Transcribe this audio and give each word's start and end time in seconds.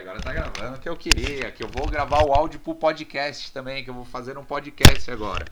Agora 0.00 0.18
tá 0.22 0.32
gravando 0.32 0.78
o 0.78 0.80
que 0.80 0.88
eu 0.88 0.96
queria, 0.96 1.50
que 1.52 1.62
eu 1.62 1.68
vou 1.68 1.86
gravar 1.86 2.24
o 2.24 2.32
áudio 2.32 2.58
pro 2.58 2.74
podcast 2.74 3.52
também, 3.52 3.84
que 3.84 3.90
eu 3.90 3.94
vou 3.94 4.06
fazer 4.06 4.38
um 4.38 4.44
podcast 4.44 5.10
agora. 5.10 5.44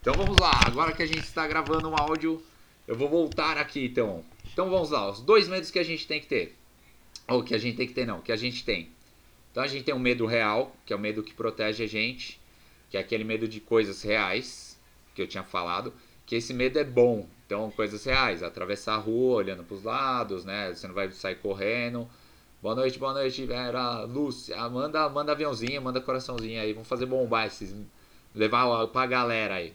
Então 0.00 0.14
vamos 0.14 0.38
lá, 0.38 0.58
agora 0.64 0.92
que 0.92 1.02
a 1.02 1.06
gente 1.06 1.24
está 1.24 1.46
gravando 1.46 1.86
um 1.86 1.94
áudio, 1.94 2.42
eu 2.86 2.96
vou 2.96 3.10
voltar 3.10 3.58
aqui 3.58 3.84
então. 3.84 4.24
Então 4.50 4.70
vamos 4.70 4.88
lá, 4.88 5.10
os 5.10 5.20
dois 5.20 5.48
medos 5.48 5.70
que 5.70 5.78
a 5.78 5.82
gente 5.82 6.06
tem 6.06 6.18
que 6.18 6.26
ter. 6.26 6.56
Ou 7.28 7.44
que 7.44 7.54
a 7.54 7.58
gente 7.58 7.76
tem 7.76 7.86
que 7.86 7.92
ter 7.92 8.06
não, 8.06 8.22
que 8.22 8.32
a 8.32 8.36
gente 8.36 8.64
tem. 8.64 8.88
Então 9.52 9.62
a 9.62 9.66
gente 9.66 9.84
tem 9.84 9.94
um 9.94 9.98
medo 9.98 10.24
real, 10.24 10.74
que 10.86 10.94
é 10.94 10.96
o 10.96 10.98
medo 10.98 11.22
que 11.22 11.34
protege 11.34 11.84
a 11.84 11.88
gente, 11.88 12.40
que 12.88 12.96
é 12.96 13.00
aquele 13.00 13.22
medo 13.22 13.46
de 13.46 13.60
coisas 13.60 14.00
reais, 14.00 14.80
que 15.14 15.20
eu 15.20 15.26
tinha 15.26 15.44
falado, 15.44 15.92
que 16.24 16.36
esse 16.36 16.54
medo 16.54 16.78
é 16.78 16.84
bom. 16.84 17.28
Então, 17.44 17.70
coisas 17.70 18.02
reais, 18.04 18.42
atravessar 18.42 18.94
a 18.94 18.98
rua 18.98 19.36
olhando 19.36 19.62
para 19.62 19.74
os 19.74 19.82
lados, 19.82 20.44
né? 20.44 20.72
Você 20.72 20.86
não 20.86 20.94
vai 20.94 21.10
sair 21.10 21.36
correndo. 21.36 22.08
Boa 22.60 22.74
noite, 22.74 22.98
boa 22.98 23.12
noite, 23.12 23.46
Vera, 23.46 24.02
Lúcia. 24.02 24.56
Manda, 24.68 25.08
manda 25.08 25.30
aviãozinho, 25.30 25.80
manda 25.80 26.00
coraçãozinho 26.00 26.60
aí. 26.60 26.72
Vamos 26.72 26.88
fazer 26.88 27.06
bombar 27.06 27.46
esses. 27.46 27.72
Levar 28.34 28.86
pra 28.88 29.06
galera 29.06 29.54
aí. 29.54 29.72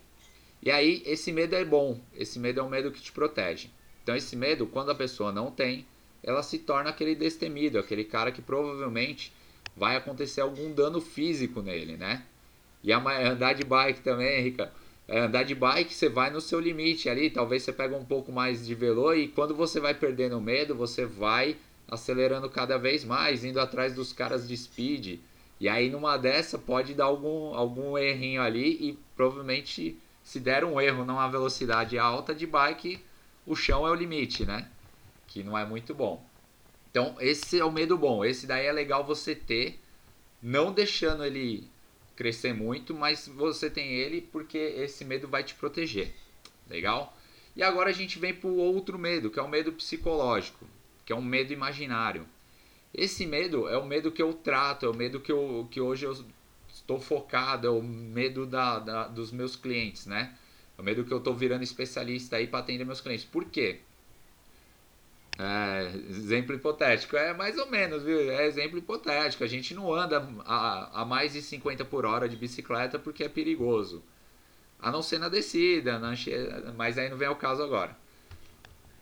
E 0.61 0.69
aí, 0.69 1.01
esse 1.05 1.31
medo 1.31 1.55
é 1.55 1.63
bom. 1.63 1.97
Esse 2.13 2.37
medo 2.37 2.59
é 2.59 2.63
um 2.63 2.67
medo 2.67 2.91
que 2.91 3.01
te 3.01 3.13
protege. 3.13 3.69
Então, 4.03 4.13
esse 4.13 4.35
medo, 4.35 4.67
quando 4.67 4.91
a 4.91 4.95
pessoa 4.95 5.31
não 5.31 5.49
tem, 5.49 5.87
ela 6.21 6.43
se 6.43 6.59
torna 6.59 6.89
aquele 6.89 7.15
destemido, 7.15 7.79
aquele 7.79 8.03
cara 8.03 8.33
que 8.33 8.41
provavelmente 8.41 9.31
vai 9.77 9.95
acontecer 9.95 10.41
algum 10.41 10.73
dano 10.73 10.99
físico 10.99 11.61
nele, 11.61 11.95
né? 11.95 12.25
E 12.83 12.91
andar 12.91 13.53
de 13.53 13.63
bike 13.63 14.01
também, 14.01 14.41
Rica 14.41 14.71
é, 15.07 15.19
andar 15.19 15.43
de 15.43 15.53
bike, 15.53 15.93
você 15.93 16.07
vai 16.07 16.29
no 16.29 16.39
seu 16.39 16.59
limite 16.59 17.09
ali, 17.09 17.29
talvez 17.29 17.63
você 17.63 17.73
pega 17.73 17.95
um 17.95 18.05
pouco 18.05 18.31
mais 18.31 18.65
de 18.65 18.73
velô 18.73 19.13
e 19.13 19.27
quando 19.27 19.53
você 19.53 19.79
vai 19.79 19.93
perdendo 19.93 20.37
o 20.37 20.41
medo, 20.41 20.75
você 20.75 21.05
vai 21.05 21.57
acelerando 21.93 22.49
cada 22.49 22.77
vez 22.77 23.03
mais, 23.03 23.43
indo 23.43 23.59
atrás 23.59 23.93
dos 23.93 24.11
caras 24.11 24.47
de 24.47 24.55
speed. 24.57 25.19
E 25.59 25.69
aí 25.69 25.89
numa 25.89 26.17
dessa 26.17 26.57
pode 26.57 26.93
dar 26.93 27.05
algum, 27.05 27.53
algum 27.53 27.97
errinho 27.97 28.41
ali 28.41 28.89
e 28.89 28.99
provavelmente 29.15 29.97
se 30.23 30.39
der 30.39 30.63
um 30.63 30.79
erro 30.79 31.05
numa 31.05 31.27
velocidade 31.29 31.97
alta 31.97 32.33
de 32.33 32.47
bike, 32.47 33.03
o 33.45 33.55
chão 33.55 33.85
é 33.87 33.91
o 33.91 33.95
limite, 33.95 34.45
né? 34.45 34.69
Que 35.27 35.43
não 35.43 35.57
é 35.57 35.65
muito 35.65 35.93
bom. 35.93 36.23
Então 36.89 37.15
esse 37.19 37.59
é 37.59 37.65
o 37.65 37.71
medo 37.71 37.97
bom, 37.97 38.25
esse 38.25 38.45
daí 38.45 38.65
é 38.65 38.71
legal 38.71 39.03
você 39.03 39.35
ter, 39.35 39.79
não 40.41 40.71
deixando 40.71 41.23
ele 41.23 41.69
crescer 42.15 42.53
muito, 42.53 42.93
mas 42.93 43.27
você 43.27 43.69
tem 43.69 43.93
ele 43.93 44.21
porque 44.21 44.57
esse 44.57 45.03
medo 45.03 45.27
vai 45.27 45.43
te 45.43 45.55
proteger. 45.55 46.13
Legal? 46.69 47.15
E 47.55 47.61
agora 47.61 47.89
a 47.89 47.93
gente 47.93 48.17
vem 48.17 48.33
para 48.33 48.49
o 48.49 48.57
outro 48.57 48.97
medo, 48.97 49.29
que 49.29 49.39
é 49.39 49.41
o 49.41 49.47
medo 49.47 49.71
psicológico, 49.73 50.65
que 51.05 51.13
é 51.13 51.15
um 51.15 51.21
medo 51.21 51.53
imaginário. 51.53 52.27
Esse 52.93 53.25
medo 53.25 53.67
é 53.67 53.77
o 53.77 53.85
medo 53.85 54.11
que 54.11 54.21
eu 54.21 54.33
trato, 54.33 54.85
é 54.85 54.89
o 54.89 54.95
medo 54.95 55.19
que, 55.19 55.31
eu, 55.31 55.67
que 55.71 55.81
hoje 55.81 56.05
eu 56.05 56.15
estou 56.67 56.99
focado, 56.99 57.67
é 57.67 57.69
o 57.69 57.81
medo 57.81 58.45
da, 58.45 58.79
da 58.79 59.07
dos 59.07 59.31
meus 59.31 59.55
clientes, 59.55 60.05
né? 60.05 60.37
É 60.77 60.81
o 60.81 60.83
medo 60.83 61.03
que 61.03 61.11
eu 61.11 61.17
estou 61.17 61.33
virando 61.33 61.63
especialista 61.63 62.35
aí 62.37 62.47
para 62.47 62.59
atender 62.59 62.85
meus 62.85 63.01
clientes. 63.01 63.25
Por 63.25 63.45
quê? 63.45 63.79
É, 65.39 65.91
exemplo 66.09 66.55
hipotético. 66.55 67.17
É 67.17 67.33
mais 67.33 67.57
ou 67.57 67.69
menos, 67.69 68.03
viu? 68.03 68.31
É 68.31 68.45
exemplo 68.45 68.77
hipotético. 68.77 69.43
A 69.43 69.47
gente 69.47 69.73
não 69.73 69.91
anda 69.93 70.27
a, 70.45 71.01
a 71.01 71.05
mais 71.05 71.33
de 71.33 71.41
50 71.41 71.83
por 71.85 72.05
hora 72.05 72.29
de 72.29 72.35
bicicleta 72.35 72.99
porque 72.99 73.23
é 73.23 73.29
perigoso. 73.29 74.03
A 74.79 74.91
não 74.91 75.01
ser 75.01 75.17
na 75.19 75.29
descida, 75.29 75.97
na 75.97 76.13
mas 76.75 76.97
aí 76.97 77.09
não 77.09 77.17
vem 77.17 77.27
ao 77.27 77.35
caso 77.35 77.63
agora. 77.63 77.97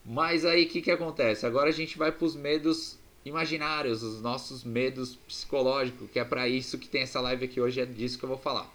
Mas 0.06 0.46
aí 0.46 0.66
o 0.66 0.70
que, 0.70 0.82
que 0.82 0.92
acontece? 0.92 1.46
Agora 1.46 1.70
a 1.70 1.74
gente 1.74 1.98
vai 1.98 2.12
para 2.12 2.26
os 2.26 2.36
medos 2.36 3.00
imaginários, 3.24 4.02
os 4.02 4.22
nossos 4.22 4.64
medos 4.64 5.16
psicológicos, 5.16 6.10
que 6.12 6.20
é 6.20 6.26
para 6.26 6.48
isso 6.48 6.78
que 6.78 6.88
tem 6.88 7.04
essa 7.04 7.22
live 7.22 7.46
aqui 7.46 7.62
hoje, 7.62 7.82
é 7.82 7.86
disso 7.86 8.18
que 8.18 8.26
eu 8.26 8.30
vou 8.30 8.38
falar. 8.38 8.70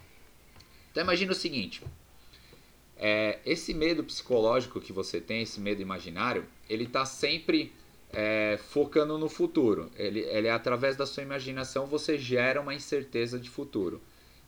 Então 0.91 1.03
imagina 1.03 1.31
o 1.31 1.35
seguinte: 1.35 1.83
é, 2.95 3.39
esse 3.45 3.73
medo 3.73 4.03
psicológico 4.03 4.79
que 4.79 4.93
você 4.93 5.19
tem, 5.19 5.41
esse 5.41 5.59
medo 5.59 5.81
imaginário, 5.81 6.45
ele 6.69 6.85
está 6.85 7.05
sempre 7.05 7.73
é, 8.11 8.57
focando 8.69 9.17
no 9.17 9.29
futuro. 9.29 9.91
Ele, 9.95 10.21
ele, 10.21 10.49
através 10.49 10.95
da 10.95 11.05
sua 11.05 11.23
imaginação, 11.23 11.85
você 11.85 12.17
gera 12.17 12.61
uma 12.61 12.73
incerteza 12.73 13.37
de 13.37 13.49
futuro. 13.49 14.01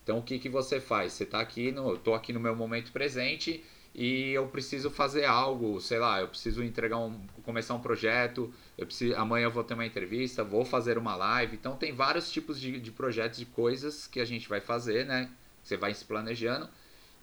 Então, 0.04 0.18
o 0.18 0.24
que, 0.24 0.40
que 0.40 0.50
você 0.50 0.80
faz? 0.80 1.14
Você 1.14 1.24
está 1.24 1.40
aqui, 1.40 1.72
no, 1.72 1.94
estou 1.94 2.16
aqui 2.16 2.34
no 2.34 2.40
meu 2.40 2.56
momento 2.56 2.92
presente 2.92 3.64
e 3.94 4.32
eu 4.32 4.48
preciso 4.48 4.90
fazer 4.90 5.26
algo, 5.26 5.82
sei 5.82 6.00
lá, 6.00 6.22
eu 6.22 6.28
preciso 6.28 6.64
entregar 6.64 6.98
um, 6.98 7.20
começar 7.44 7.74
um 7.74 7.82
projeto, 7.82 8.54
eu 8.78 8.86
preciso, 8.86 9.16
amanhã 9.16 9.46
eu 9.46 9.52
vou 9.52 9.64
ter 9.64 9.74
uma 9.74 9.86
entrevista, 9.86 10.44
vou 10.44 10.64
fazer 10.64 10.98
uma 10.98 11.16
live. 11.16 11.56
Então, 11.56 11.76
tem 11.76 11.92
vários 11.94 12.32
tipos 12.32 12.60
de, 12.60 12.80
de 12.80 12.92
projetos, 12.92 13.40
de 13.40 13.46
coisas 13.46 14.08
que 14.08 14.20
a 14.20 14.26
gente 14.26 14.48
vai 14.48 14.62
fazer, 14.62 15.06
né? 15.06 15.30
Você 15.64 15.76
vai 15.76 15.94
se 15.94 16.06
planejando 16.06 16.70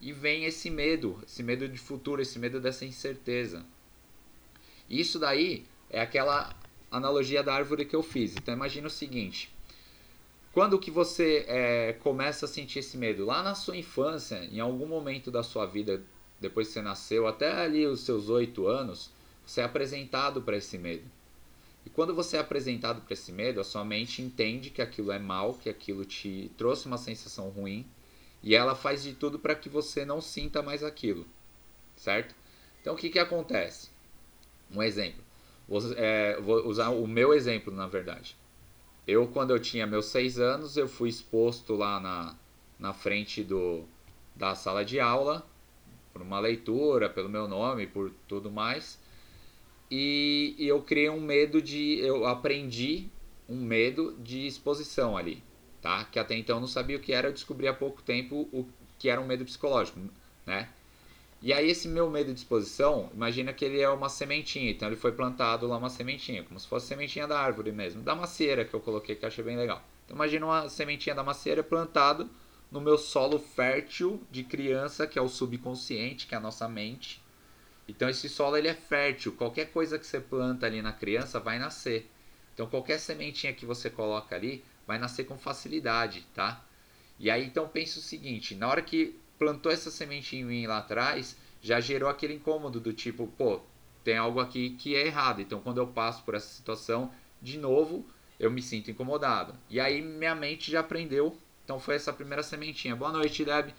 e 0.00 0.12
vem 0.12 0.44
esse 0.44 0.70
medo, 0.70 1.18
esse 1.26 1.42
medo 1.42 1.68
de 1.68 1.78
futuro, 1.78 2.20
esse 2.20 2.38
medo 2.38 2.60
dessa 2.60 2.84
incerteza. 2.84 3.64
Isso 4.88 5.18
daí 5.18 5.64
é 5.90 6.00
aquela 6.00 6.54
analogia 6.90 7.42
da 7.42 7.54
árvore 7.54 7.84
que 7.84 7.96
eu 7.96 8.02
fiz. 8.02 8.36
Então 8.36 8.54
imagina 8.54 8.86
o 8.86 8.90
seguinte: 8.90 9.54
quando 10.52 10.78
que 10.78 10.90
você 10.90 11.44
é, 11.48 11.92
começa 11.94 12.44
a 12.44 12.48
sentir 12.48 12.80
esse 12.80 12.96
medo? 12.96 13.24
Lá 13.24 13.42
na 13.42 13.54
sua 13.54 13.76
infância, 13.76 14.44
em 14.44 14.60
algum 14.60 14.86
momento 14.86 15.30
da 15.30 15.42
sua 15.42 15.66
vida, 15.66 16.02
depois 16.40 16.68
que 16.68 16.74
você 16.74 16.82
nasceu, 16.82 17.26
até 17.26 17.50
ali 17.52 17.86
os 17.86 18.00
seus 18.00 18.28
oito 18.28 18.66
anos, 18.66 19.10
você 19.44 19.60
é 19.60 19.64
apresentado 19.64 20.42
para 20.42 20.56
esse 20.56 20.76
medo. 20.76 21.04
E 21.84 21.90
quando 21.90 22.14
você 22.14 22.36
é 22.36 22.40
apresentado 22.40 23.00
para 23.00 23.14
esse 23.14 23.30
medo, 23.30 23.60
a 23.60 23.64
sua 23.64 23.84
mente 23.84 24.20
entende 24.20 24.70
que 24.70 24.82
aquilo 24.82 25.12
é 25.12 25.18
mal, 25.18 25.54
que 25.54 25.68
aquilo 25.68 26.04
te 26.04 26.50
trouxe 26.58 26.86
uma 26.86 26.98
sensação 26.98 27.48
ruim 27.48 27.86
e 28.42 28.54
ela 28.54 28.74
faz 28.74 29.02
de 29.02 29.12
tudo 29.12 29.38
para 29.38 29.54
que 29.54 29.68
você 29.68 30.04
não 30.04 30.20
sinta 30.20 30.62
mais 30.62 30.82
aquilo, 30.82 31.24
certo? 31.96 32.34
Então 32.80 32.94
o 32.94 32.96
que, 32.96 33.08
que 33.08 33.18
acontece? 33.18 33.90
Um 34.70 34.82
exemplo. 34.82 35.22
Vou, 35.68 35.80
é, 35.96 36.40
vou 36.40 36.66
usar 36.66 36.90
o 36.90 37.06
meu 37.06 37.32
exemplo, 37.32 37.72
na 37.72 37.86
verdade. 37.86 38.36
Eu, 39.06 39.28
quando 39.28 39.50
eu 39.52 39.60
tinha 39.60 39.86
meus 39.86 40.06
seis 40.06 40.38
anos, 40.38 40.76
eu 40.76 40.88
fui 40.88 41.08
exposto 41.08 41.74
lá 41.74 42.00
na, 42.00 42.36
na 42.78 42.92
frente 42.92 43.42
do, 43.42 43.84
da 44.34 44.54
sala 44.54 44.84
de 44.84 44.98
aula, 44.98 45.46
por 46.16 46.22
uma 46.24 46.40
leitura, 46.40 47.10
pelo 47.10 47.28
meu 47.28 47.46
nome, 47.46 47.86
por 47.86 48.10
tudo 48.26 48.50
mais. 48.50 48.98
E, 49.90 50.54
e 50.58 50.66
eu 50.66 50.82
criei 50.82 51.10
um 51.10 51.20
medo 51.20 51.60
de. 51.60 51.98
Eu 52.00 52.26
aprendi 52.26 53.08
um 53.48 53.60
medo 53.60 54.16
de 54.20 54.46
exposição 54.46 55.16
ali 55.16 55.42
tá? 55.86 56.04
Que 56.04 56.18
até 56.18 56.36
então 56.36 56.56
eu 56.56 56.60
não 56.60 56.66
sabia 56.66 56.96
o 56.96 57.00
que 57.00 57.12
era, 57.12 57.28
eu 57.28 57.32
descobri 57.32 57.68
há 57.68 57.72
pouco 57.72 58.02
tempo 58.02 58.48
o 58.52 58.66
que 58.98 59.08
era 59.08 59.20
um 59.20 59.26
medo 59.26 59.44
psicológico, 59.44 60.00
né? 60.44 60.68
E 61.40 61.52
aí 61.52 61.70
esse 61.70 61.86
meu 61.86 62.10
medo 62.10 62.32
de 62.32 62.40
exposição, 62.40 63.08
imagina 63.14 63.52
que 63.52 63.64
ele 63.64 63.80
é 63.80 63.88
uma 63.88 64.08
sementinha, 64.08 64.70
então 64.70 64.88
ele 64.88 64.96
foi 64.96 65.12
plantado 65.12 65.66
lá 65.68 65.76
uma 65.76 65.88
sementinha, 65.88 66.42
como 66.42 66.58
se 66.58 66.66
fosse 66.66 66.88
sementinha 66.88 67.28
da 67.28 67.38
árvore 67.38 67.70
mesmo, 67.70 68.02
da 68.02 68.16
macieira 68.16 68.64
que 68.64 68.74
eu 68.74 68.80
coloquei 68.80 69.14
que 69.14 69.24
eu 69.24 69.28
achei 69.28 69.44
bem 69.44 69.56
legal. 69.56 69.80
Então 70.04 70.16
imagina 70.16 70.44
uma 70.44 70.68
sementinha 70.68 71.14
da 71.14 71.22
macieira 71.22 71.62
plantada 71.62 72.26
no 72.76 72.82
meu 72.82 72.98
solo 72.98 73.38
fértil 73.38 74.22
de 74.30 74.44
criança, 74.44 75.06
que 75.06 75.18
é 75.18 75.22
o 75.22 75.30
subconsciente, 75.30 76.26
que 76.26 76.34
é 76.34 76.36
a 76.36 76.40
nossa 76.40 76.68
mente. 76.68 77.22
Então 77.88 78.06
esse 78.06 78.28
solo 78.28 78.54
ele 78.54 78.68
é 78.68 78.74
fértil, 78.74 79.32
qualquer 79.32 79.72
coisa 79.72 79.98
que 79.98 80.06
você 80.06 80.20
planta 80.20 80.66
ali 80.66 80.82
na 80.82 80.92
criança 80.92 81.40
vai 81.40 81.58
nascer. 81.58 82.06
Então 82.52 82.66
qualquer 82.66 82.98
sementinha 82.98 83.54
que 83.54 83.64
você 83.64 83.88
coloca 83.88 84.36
ali 84.36 84.62
vai 84.86 84.98
nascer 84.98 85.24
com 85.24 85.38
facilidade, 85.38 86.26
tá? 86.34 86.62
E 87.18 87.30
aí 87.30 87.46
então 87.46 87.66
pensa 87.66 87.98
o 87.98 88.02
seguinte, 88.02 88.54
na 88.54 88.68
hora 88.68 88.82
que 88.82 89.18
plantou 89.38 89.72
essa 89.72 89.90
sementinha 89.90 90.42
em 90.42 90.44
mim 90.44 90.66
lá 90.66 90.76
atrás, 90.76 91.34
já 91.62 91.80
gerou 91.80 92.10
aquele 92.10 92.34
incômodo 92.34 92.78
do 92.78 92.92
tipo, 92.92 93.26
pô, 93.38 93.62
tem 94.04 94.18
algo 94.18 94.38
aqui 94.38 94.76
que 94.76 94.94
é 94.94 95.06
errado. 95.06 95.40
Então 95.40 95.62
quando 95.62 95.78
eu 95.78 95.86
passo 95.86 96.22
por 96.24 96.34
essa 96.34 96.54
situação, 96.54 97.10
de 97.40 97.56
novo, 97.56 98.04
eu 98.38 98.50
me 98.50 98.60
sinto 98.60 98.90
incomodado. 98.90 99.54
E 99.70 99.80
aí 99.80 100.02
minha 100.02 100.34
mente 100.34 100.70
já 100.70 100.80
aprendeu. 100.80 101.38
Então 101.66 101.80
foi 101.80 101.96
essa 101.96 102.12
primeira 102.12 102.44
sementinha. 102.44 102.94
Boa 102.94 103.10
noite, 103.10 103.44
Deb. 103.44 103.70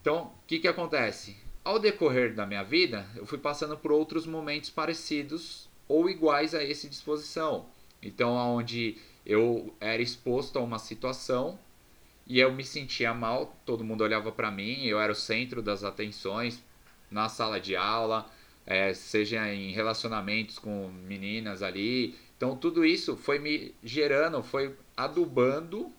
Então, 0.00 0.22
o 0.22 0.32
que 0.46 0.58
que 0.60 0.66
acontece? 0.66 1.36
Ao 1.62 1.78
decorrer 1.78 2.34
da 2.34 2.46
minha 2.46 2.62
vida, 2.62 3.06
eu 3.14 3.26
fui 3.26 3.36
passando 3.36 3.76
por 3.76 3.92
outros 3.92 4.24
momentos 4.24 4.70
parecidos 4.70 5.68
ou 5.86 6.08
iguais 6.08 6.54
a 6.54 6.64
esse 6.64 6.88
disposição. 6.88 7.66
Então, 8.02 8.32
onde 8.34 8.96
eu 9.26 9.74
era 9.78 10.00
exposto 10.00 10.58
a 10.58 10.62
uma 10.62 10.78
situação 10.78 11.58
e 12.26 12.40
eu 12.40 12.50
me 12.50 12.64
sentia 12.64 13.12
mal, 13.12 13.54
todo 13.66 13.84
mundo 13.84 14.02
olhava 14.02 14.32
para 14.32 14.50
mim, 14.50 14.86
eu 14.86 14.98
era 14.98 15.12
o 15.12 15.14
centro 15.14 15.60
das 15.60 15.84
atenções 15.84 16.64
na 17.10 17.28
sala 17.28 17.60
de 17.60 17.76
aula, 17.76 18.26
é, 18.64 18.94
seja 18.94 19.52
em 19.52 19.70
relacionamentos 19.72 20.58
com 20.58 20.88
meninas 20.88 21.62
ali. 21.62 22.14
Então 22.38 22.56
tudo 22.56 22.86
isso 22.86 23.18
foi 23.18 23.38
me 23.38 23.74
gerando, 23.84 24.42
foi 24.42 24.74
adubando 24.96 25.92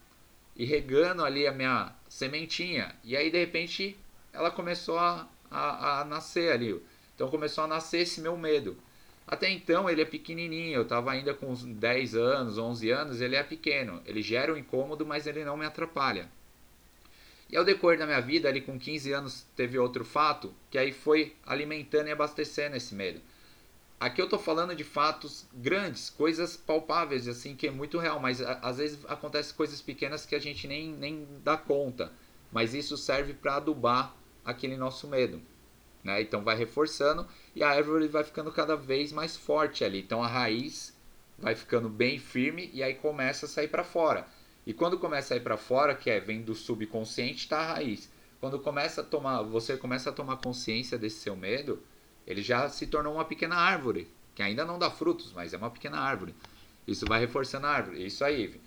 e 0.56 0.65
regando 0.65 1.24
ali 1.24 1.48
a 1.48 1.51
minha 1.51 1.94
sementinha. 2.09 2.95
E 3.03 3.15
aí 3.15 3.31
de 3.31 3.38
repente 3.38 3.98
ela 4.33 4.51
começou 4.51 4.98
a, 4.98 5.27
a, 5.50 6.01
a 6.01 6.06
nascer 6.06 6.51
ali. 6.51 6.81
Então 7.15 7.30
começou 7.30 7.63
a 7.63 7.68
nascer 7.68 8.00
esse 8.00 8.21
meu 8.21 8.38
medo. 8.38 8.77
Até 9.27 9.50
então 9.50 9.89
ele 9.89 10.01
é 10.01 10.06
pequenininho, 10.06 10.75
eu 10.75 10.81
estava 10.81 11.12
ainda 11.12 11.33
com 11.33 11.51
uns 11.51 11.63
10 11.63 12.15
anos, 12.15 12.57
11 12.57 12.89
anos, 12.89 13.21
ele 13.21 13.36
é 13.36 13.44
pequeno. 13.44 14.01
Ele 14.06 14.21
gera 14.21 14.53
um 14.53 14.57
incômodo, 14.57 15.06
mas 15.06 15.27
ele 15.27 15.45
não 15.45 15.56
me 15.56 15.65
atrapalha. 15.65 16.30
E 17.50 17.57
ao 17.57 17.65
decorrer 17.65 18.00
da 18.00 18.06
minha 18.06 18.21
vida, 18.21 18.47
ali 18.47 18.62
com 18.62 18.80
15 18.80 19.12
anos, 19.12 19.45
teve 19.56 19.77
outro 19.77 20.06
fato 20.06 20.54
que 20.69 20.77
aí 20.77 20.94
foi 20.94 21.36
alimentando 21.45 22.07
e 22.07 22.12
abastecendo 22.12 22.77
esse 22.77 22.95
medo. 22.95 23.21
Aqui 24.01 24.19
eu 24.19 24.27
tô 24.27 24.39
falando 24.39 24.75
de 24.75 24.83
fatos 24.83 25.48
grandes, 25.53 26.09
coisas 26.09 26.57
palpáveis, 26.57 27.27
assim, 27.27 27.56
que 27.56 27.68
é 27.68 27.71
muito 27.71 28.00
real, 28.00 28.19
mas 28.19 28.42
às 28.42 28.77
vezes 28.77 29.06
acontecem 29.07 29.56
coisas 29.56 29.80
pequenas 29.80 30.25
que 30.25 30.33
a 30.33 30.39
gente 30.39 30.68
nem, 30.68 30.92
nem 30.92 31.27
dá 31.44 31.56
conta. 31.56 32.12
Mas 32.51 32.74
isso 32.74 32.98
serve 32.98 33.36
para 33.36 33.57
adubar 33.57 34.15
aquele 34.44 34.75
nosso 34.75 35.07
medo. 35.07 35.39
Né? 36.03 36.19
Então 36.19 36.44
vai 36.44 36.57
reforçando 36.57 37.27
e 37.56 37.62
a 37.62 37.69
árvore 37.69 38.07
vai 38.07 38.24
ficando 38.24 38.51
cada 38.51 38.75
vez 38.75 39.12
mais 39.12 39.38
forte 39.38 39.86
ali. 39.86 40.00
Então 40.00 40.24
a 40.24 40.27
raiz 40.27 40.97
vai 41.38 41.54
ficando 41.54 41.88
bem 41.88 42.18
firme 42.18 42.71
e 42.74 42.81
aí 42.81 42.95
começa 42.95 43.45
a 43.45 43.50
sair 43.50 43.68
para 43.68 43.83
fora. 43.83 44.25
E 44.65 44.74
quando 44.74 44.97
começa 44.97 45.36
a 45.36 45.38
ir 45.38 45.42
para 45.42 45.57
fora, 45.57 45.94
que 45.94 46.09
é 46.09 46.19
vem 46.19 46.42
do 46.42 46.56
subconsciente, 46.56 47.44
está 47.44 47.59
a 47.59 47.74
raiz. 47.74 48.09
Quando 48.39 48.57
começa 48.57 49.01
a 49.01 49.04
tomar, 49.04 49.44
você 49.44 49.77
começa 49.77 50.09
a 50.09 50.13
tomar 50.13 50.38
consciência 50.38 50.97
desse 50.97 51.19
seu 51.19 51.36
medo, 51.36 51.83
ele 52.31 52.42
já 52.42 52.69
se 52.69 52.88
tornou 52.88 53.16
uma 53.16 53.25
pequena 53.25 53.56
árvore, 53.56 54.07
que 54.33 54.42
ainda 54.42 54.63
não 54.63 54.80
dá 54.80 54.89
frutos, 54.89 55.33
mas 55.33 55.54
é 55.54 55.57
uma 55.57 55.69
pequena 55.69 56.00
árvore. 56.00 56.33
Isso 56.88 57.06
vai 57.06 57.19
reforçando 57.19 57.68
a 57.68 57.69
árvore, 57.69 58.06
isso 58.06 58.24
aí. 58.24 58.60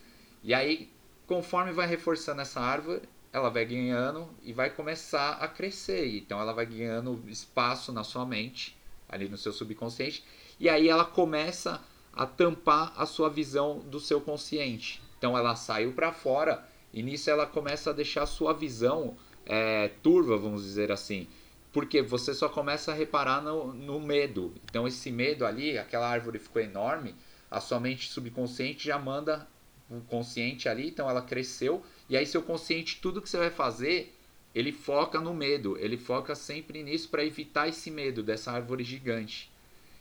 E 0.43 0.53
aí, 0.53 0.93
conforme 1.27 1.73
vai 1.73 1.87
reforçando 1.87 2.43
essa 2.43 2.61
árvore, 2.61 3.03
ela 3.33 3.49
vai 3.49 3.65
ganhando 3.65 4.31
e 4.43 4.53
vai 4.53 4.71
começar 4.71 5.33
a 5.33 5.49
crescer. 5.49 6.17
Então 6.17 6.41
ela 6.41 6.53
vai 6.53 6.67
ganhando 6.67 7.21
espaço 7.27 7.93
na 7.93 8.05
sua 8.05 8.25
mente, 8.25 8.77
ali 9.09 9.29
no 9.29 9.37
seu 9.37 9.53
subconsciente, 9.53 10.25
e 10.61 10.69
aí 10.69 10.89
ela 10.89 11.05
começa 11.05 11.83
a 12.13 12.27
tampar 12.27 12.93
a 12.97 13.07
sua 13.07 13.29
visão 13.29 13.81
do 13.81 13.99
seu 13.99 14.21
consciente. 14.21 15.03
Então 15.19 15.37
ela 15.37 15.57
saiu 15.57 15.93
para 15.93 16.13
fora 16.13 16.65
e 16.93 17.03
nisso 17.03 17.29
ela 17.29 17.47
começa 17.47 17.91
a 17.91 17.93
deixar 17.93 18.23
a 18.23 18.27
sua 18.27 18.53
visão 18.53 19.17
é, 19.47 19.89
turva, 20.03 20.37
vamos 20.37 20.63
dizer 20.63 20.93
assim. 20.93 21.27
Porque 21.75 22.01
você 22.01 22.33
só 22.33 22.49
começa 22.49 22.93
a 22.93 22.95
reparar 22.95 23.43
no, 23.43 23.75
no 23.75 24.01
medo. 24.01 24.55
Então 24.65 24.89
esse 24.89 25.11
medo 25.11 25.45
ali, 25.45 25.77
aquela 25.77 26.09
árvore 26.09 26.39
ficou 26.39 26.63
enorme, 26.63 27.15
a 27.51 27.61
sua 27.61 27.79
mente 27.79 28.09
subconsciente 28.09 28.87
já 28.87 28.99
manda 28.99 29.47
o 29.91 30.01
consciente 30.01 30.69
ali, 30.69 30.89
então 30.89 31.11
ela 31.11 31.21
cresceu, 31.21 31.83
e 32.09 32.17
aí 32.17 32.25
seu 32.25 32.43
consciente, 32.43 33.01
tudo 33.03 33.21
que 33.21 33.29
você 33.29 33.37
vai 33.37 33.51
fazer, 33.51 34.17
ele 34.55 34.73
foca 34.73 35.21
no 35.21 35.35
medo, 35.35 35.77
ele 35.79 35.99
foca 35.99 36.35
sempre 36.35 36.83
nisso 36.83 37.09
para 37.11 37.25
evitar 37.25 37.69
esse 37.69 37.91
medo 37.91 38.23
dessa 38.23 38.53
árvore 38.53 38.83
gigante. 38.83 39.53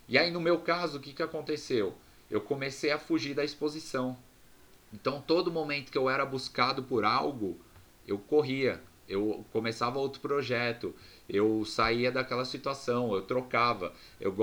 E 0.08 0.18
aí 0.18 0.32
no 0.32 0.40
meu 0.40 0.60
caso, 0.60 1.00
o 1.00 1.02
que, 1.02 1.12
que 1.12 1.24
aconteceu? 1.24 1.96
Eu 2.30 2.40
comecei 2.40 2.92
a 2.92 3.00
fugir 3.00 3.34
da 3.34 3.44
exposição. 3.44 4.18
Então, 4.94 5.20
todo 5.20 5.52
momento 5.52 5.92
que 5.92 5.98
eu 5.98 6.08
era 6.08 6.24
buscado 6.24 6.84
por 6.84 7.04
algo, 7.04 7.60
eu 8.08 8.20
corria, 8.20 8.80
eu 9.08 9.44
começava 9.52 10.00
outro 10.00 10.22
projeto, 10.22 10.96
eu 11.28 11.64
saía 11.66 12.12
daquela 12.12 12.46
situação, 12.46 13.14
eu 13.14 13.22
trocava, 13.22 13.94
eu, 14.20 14.36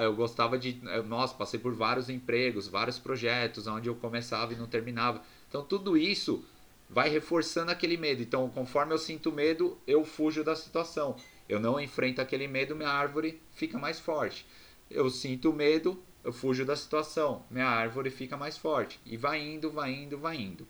eu 0.00 0.14
gostava 0.14 0.58
de. 0.58 0.80
Nossa, 1.06 1.34
passei 1.34 1.58
por 1.58 1.74
vários 1.74 2.10
empregos, 2.10 2.68
vários 2.68 2.98
projetos, 2.98 3.66
onde 3.66 3.88
eu 3.88 3.94
começava 3.94 4.52
e 4.52 4.56
não 4.56 4.66
terminava. 4.66 5.22
Então, 5.48 5.64
tudo 5.64 5.96
isso 5.96 6.44
vai 6.88 7.08
reforçando 7.08 7.70
aquele 7.70 7.96
medo. 7.96 8.22
Então, 8.22 8.48
conforme 8.50 8.92
eu 8.92 8.98
sinto 8.98 9.32
medo, 9.32 9.78
eu 9.86 10.04
fujo 10.04 10.44
da 10.44 10.54
situação. 10.54 11.16
Eu 11.48 11.60
não 11.60 11.80
enfrento 11.80 12.20
aquele 12.20 12.46
medo, 12.46 12.76
minha 12.76 12.88
árvore 12.88 13.40
fica 13.52 13.78
mais 13.78 13.98
forte. 13.98 14.46
Eu 14.90 15.08
sinto 15.10 15.52
medo, 15.52 16.00
eu 16.22 16.32
fujo 16.32 16.64
da 16.64 16.76
situação, 16.76 17.44
minha 17.50 17.66
árvore 17.66 18.10
fica 18.10 18.36
mais 18.36 18.58
forte. 18.58 19.00
E 19.06 19.16
vai 19.16 19.40
indo, 19.40 19.70
vai 19.70 19.92
indo, 19.92 20.18
vai 20.18 20.36
indo. 20.36 20.66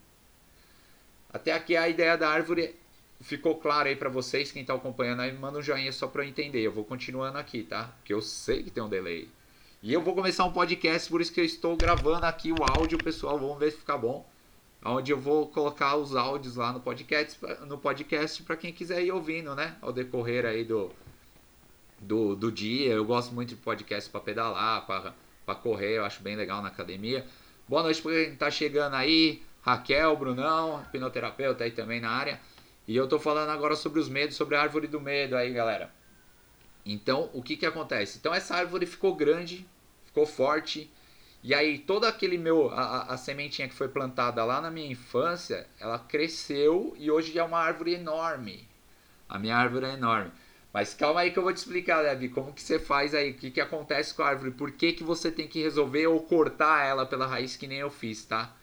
Até 1.29 1.51
aqui 1.51 1.75
a 1.75 1.89
ideia 1.89 2.17
da 2.17 2.29
árvore 2.29 2.75
ficou 3.21 3.55
clara 3.55 3.89
aí 3.89 3.95
para 3.95 4.09
vocês, 4.09 4.51
quem 4.51 4.61
está 4.61 4.73
acompanhando 4.73 5.21
aí, 5.21 5.33
manda 5.33 5.59
um 5.59 5.61
joinha 5.61 5.91
só 5.91 6.07
para 6.07 6.23
eu 6.23 6.29
entender. 6.29 6.61
Eu 6.61 6.71
vou 6.71 6.83
continuando 6.83 7.37
aqui, 7.37 7.63
tá? 7.63 7.85
Porque 7.97 8.13
eu 8.13 8.21
sei 8.21 8.63
que 8.63 8.71
tem 8.71 8.83
um 8.83 8.89
delay. 8.89 9.29
E 9.81 9.93
eu 9.93 10.01
vou 10.01 10.15
começar 10.15 10.43
um 10.45 10.51
podcast, 10.51 11.09
por 11.09 11.21
isso 11.21 11.31
que 11.31 11.39
eu 11.39 11.45
estou 11.45 11.75
gravando 11.75 12.25
aqui 12.25 12.51
o 12.51 12.57
áudio, 12.77 12.97
pessoal. 12.97 13.37
Vamos 13.37 13.59
ver 13.59 13.71
se 13.71 13.77
fica 13.77 13.97
bom. 13.97 14.27
Onde 14.83 15.11
eu 15.11 15.19
vou 15.19 15.47
colocar 15.47 15.95
os 15.95 16.15
áudios 16.15 16.55
lá 16.55 16.71
no 16.71 16.79
podcast, 16.79 17.37
no 17.65 17.77
podcast 17.77 18.41
para 18.43 18.55
quem 18.55 18.71
quiser 18.71 19.03
ir 19.03 19.11
ouvindo, 19.11 19.55
né? 19.55 19.75
Ao 19.81 19.91
decorrer 19.91 20.45
aí 20.45 20.63
do, 20.63 20.91
do, 21.99 22.35
do 22.35 22.51
dia. 22.51 22.93
Eu 22.93 23.05
gosto 23.05 23.33
muito 23.33 23.49
de 23.49 23.55
podcast 23.55 24.09
para 24.09 24.21
pedalar, 24.21 24.85
para 24.85 25.55
correr, 25.55 25.97
eu 25.97 26.05
acho 26.05 26.21
bem 26.21 26.35
legal 26.35 26.61
na 26.61 26.69
academia. 26.69 27.25
Boa 27.67 27.83
noite 27.83 28.01
para 28.01 28.11
quem 28.11 28.33
está 28.33 28.49
chegando 28.49 28.95
aí, 28.95 29.43
Raquel, 29.61 30.15
Brunão, 30.15 30.81
hipnoterapeuta 30.83 31.63
aí 31.63 31.71
também 31.71 31.99
na 31.99 32.09
área. 32.09 32.39
E 32.87 32.95
eu 32.95 33.03
estou 33.03 33.19
falando 33.19 33.49
agora 33.49 33.75
sobre 33.75 33.99
os 33.99 34.07
medos, 34.07 34.35
sobre 34.37 34.55
a 34.55 34.61
árvore 34.61 34.87
do 34.87 35.01
medo 35.01 35.35
aí, 35.35 35.51
galera. 35.51 35.91
Então, 36.85 37.29
o 37.33 37.43
que 37.43 37.57
que 37.57 37.65
acontece? 37.65 38.17
Então 38.17 38.33
essa 38.33 38.55
árvore 38.55 38.85
ficou 38.85 39.13
grande, 39.13 39.67
ficou 40.05 40.25
forte, 40.25 40.89
e 41.43 41.53
aí 41.53 41.79
toda 41.79 42.07
aquele 42.07 42.37
meu 42.37 42.69
a, 42.71 43.13
a, 43.13 43.17
sementinha 43.17 43.67
que 43.67 43.75
foi 43.75 43.89
plantada 43.89 44.43
lá 44.45 44.61
na 44.61 44.71
minha 44.71 44.89
infância, 44.89 45.67
ela 45.79 45.99
cresceu 45.99 46.95
e 46.97 47.11
hoje 47.11 47.37
é 47.37 47.43
uma 47.43 47.59
árvore 47.59 47.93
enorme. 47.93 48.67
A 49.27 49.37
minha 49.37 49.57
árvore 49.57 49.85
é 49.85 49.93
enorme. 49.93 50.31
Mas 50.73 50.93
calma 50.93 51.21
aí 51.21 51.31
que 51.31 51.39
eu 51.39 51.43
vou 51.43 51.53
te 51.53 51.57
explicar, 51.57 52.01
Levi, 52.01 52.29
como 52.29 52.53
que 52.53 52.61
você 52.61 52.79
faz 52.79 53.13
aí, 53.13 53.31
o 53.31 53.33
que, 53.33 53.51
que 53.51 53.61
acontece 53.61 54.13
com 54.13 54.23
a 54.23 54.27
árvore, 54.27 54.51
por 54.51 54.71
que, 54.71 54.93
que 54.93 55.03
você 55.03 55.31
tem 55.31 55.47
que 55.47 55.61
resolver 55.61 56.07
ou 56.07 56.21
cortar 56.21 56.85
ela 56.85 57.05
pela 57.05 57.27
raiz 57.27 57.55
que 57.57 57.67
nem 57.67 57.79
eu 57.79 57.89
fiz, 57.89 58.23
tá? 58.23 58.53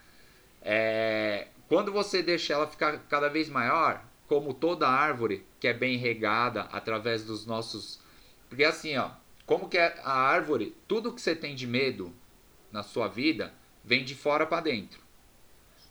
É... 0.63 1.49
Quando 1.69 1.93
você 1.93 2.23
deixa 2.23 2.55
ela 2.55 2.67
ficar 2.67 2.99
cada 3.09 3.29
vez 3.29 3.49
maior, 3.49 4.03
como 4.29 4.55
toda 4.55 4.89
árvore 4.89 5.45
que 5.61 5.69
é 5.69 5.73
bem 5.73 5.97
regada 5.97 6.63
através 6.73 7.25
dos 7.25 7.47
nossos... 7.47 8.01
Porque 8.49 8.65
assim, 8.65 8.97
ó, 8.97 9.11
como 9.47 9.69
que 9.69 9.79
é 9.79 10.01
a 10.03 10.13
árvore, 10.13 10.75
tudo 10.87 11.13
que 11.13 11.21
você 11.21 11.35
tem 11.35 11.55
de 11.55 11.67
medo 11.67 12.13
na 12.73 12.83
sua 12.83 13.09
vida 13.09 13.53
vem 13.85 14.05
de 14.05 14.15
fora 14.15 14.47
para 14.47 14.63
dentro. 14.63 15.01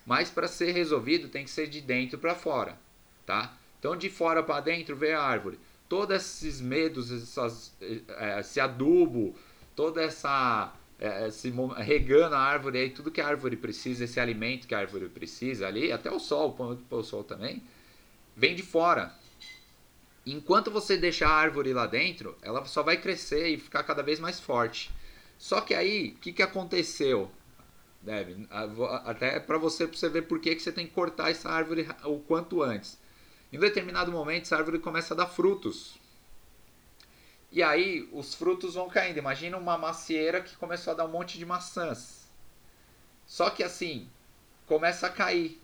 Mas 0.06 0.30
para 0.30 0.48
ser 0.48 0.72
resolvido 0.72 1.30
tem 1.30 1.44
que 1.44 1.50
ser 1.50 1.68
de 1.68 1.80
dentro 1.82 2.18
para 2.18 2.36
fora, 2.36 2.78
tá? 3.26 3.56
Então 3.80 3.96
de 3.96 4.10
fora 4.10 4.44
para 4.44 4.62
dentro 4.62 4.96
vem 4.96 5.14
a 5.14 5.22
árvore 5.22 5.60
todos 5.94 6.16
esses 6.16 6.60
medos, 6.60 7.12
essas, 7.12 7.72
é, 7.80 8.40
esse 8.40 8.60
adubo, 8.60 9.36
toda 9.76 10.02
essa 10.02 10.74
é, 11.00 11.28
esse, 11.28 11.54
regando 11.78 12.34
a 12.34 12.40
árvore 12.40 12.80
aí, 12.80 12.90
tudo 12.90 13.12
que 13.12 13.22
a 13.22 13.28
árvore 13.28 13.56
precisa, 13.56 14.06
esse 14.06 14.20
alimento 14.20 14.68
que 14.68 14.74
a 14.74 14.80
árvore 14.80 15.08
precisa 15.08 15.68
ali, 15.68 15.92
até 15.92 16.10
o 16.12 16.18
sol, 16.18 16.58
o 16.90 17.04
sol 17.04 17.24
também, 17.24 17.62
vem 18.36 18.56
de 18.56 18.64
fora. 18.64 19.14
Enquanto 20.26 20.72
você 20.72 20.98
deixar 20.98 21.30
a 21.30 21.36
árvore 21.36 21.74
lá 21.74 21.86
dentro, 21.86 22.38
ela 22.42 22.64
só 22.66 22.82
vai 22.82 22.98
crescer 22.98 23.50
e 23.50 23.58
ficar 23.58 23.84
cada 23.84 24.02
vez 24.02 24.20
mais 24.20 24.40
forte. 24.40 24.92
Só 25.38 25.60
que 25.60 25.74
aí, 25.74 26.14
o 26.16 26.20
que, 26.20 26.32
que 26.32 26.42
aconteceu? 26.42 27.30
Deve, 28.02 28.48
até 29.06 29.40
para 29.40 29.58
você, 29.58 29.88
pra 29.88 29.98
você 29.98 30.10
ver 30.10 30.24
por 30.24 30.40
que, 30.40 30.56
que 30.56 30.62
você 30.62 30.72
tem 30.72 30.88
que 30.88 30.94
cortar 30.94 31.32
essa 31.32 31.50
árvore 31.50 31.88
o 32.04 32.20
quanto 32.20 32.62
antes. 32.62 32.98
Em 33.52 33.60
determinado 33.60 34.12
momento, 34.12 34.44
essa 34.44 34.58
árvore 34.58 34.80
começa 34.80 35.14
a 35.14 35.18
dar 35.18 35.28
frutos. 35.28 36.00
E 37.52 37.62
aí, 37.62 38.10
os 38.12 38.34
frutos 38.34 38.74
vão 38.74 38.90
caindo. 38.90 39.20
Imagina 39.20 39.58
uma 39.58 39.78
macieira 39.78 40.42
que 40.42 40.58
começou 40.58 40.92
a 40.92 40.96
dar 40.96 41.06
um 41.06 41.12
monte 41.12 41.38
de 41.38 41.46
maçãs. 41.46 42.28
Só 43.26 43.50
que 43.50 43.64
assim, 43.64 44.10
começa 44.66 45.08
a 45.08 45.10
cair. 45.10 45.62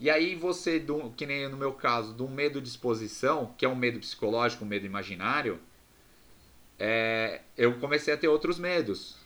E 0.00 0.08
aí 0.08 0.34
você, 0.34 0.82
que 1.14 1.26
nem 1.26 1.46
no 1.46 1.58
meu 1.58 1.74
caso, 1.74 2.16
um 2.24 2.28
medo 2.28 2.58
de 2.58 2.68
exposição, 2.68 3.54
que 3.58 3.66
é 3.66 3.68
um 3.68 3.76
medo 3.76 4.00
psicológico, 4.00 4.64
um 4.64 4.68
medo 4.68 4.86
imaginário, 4.86 5.60
é, 6.78 7.42
eu 7.54 7.78
comecei 7.78 8.14
a 8.14 8.16
ter 8.16 8.26
outros 8.26 8.58
medos. 8.58 9.18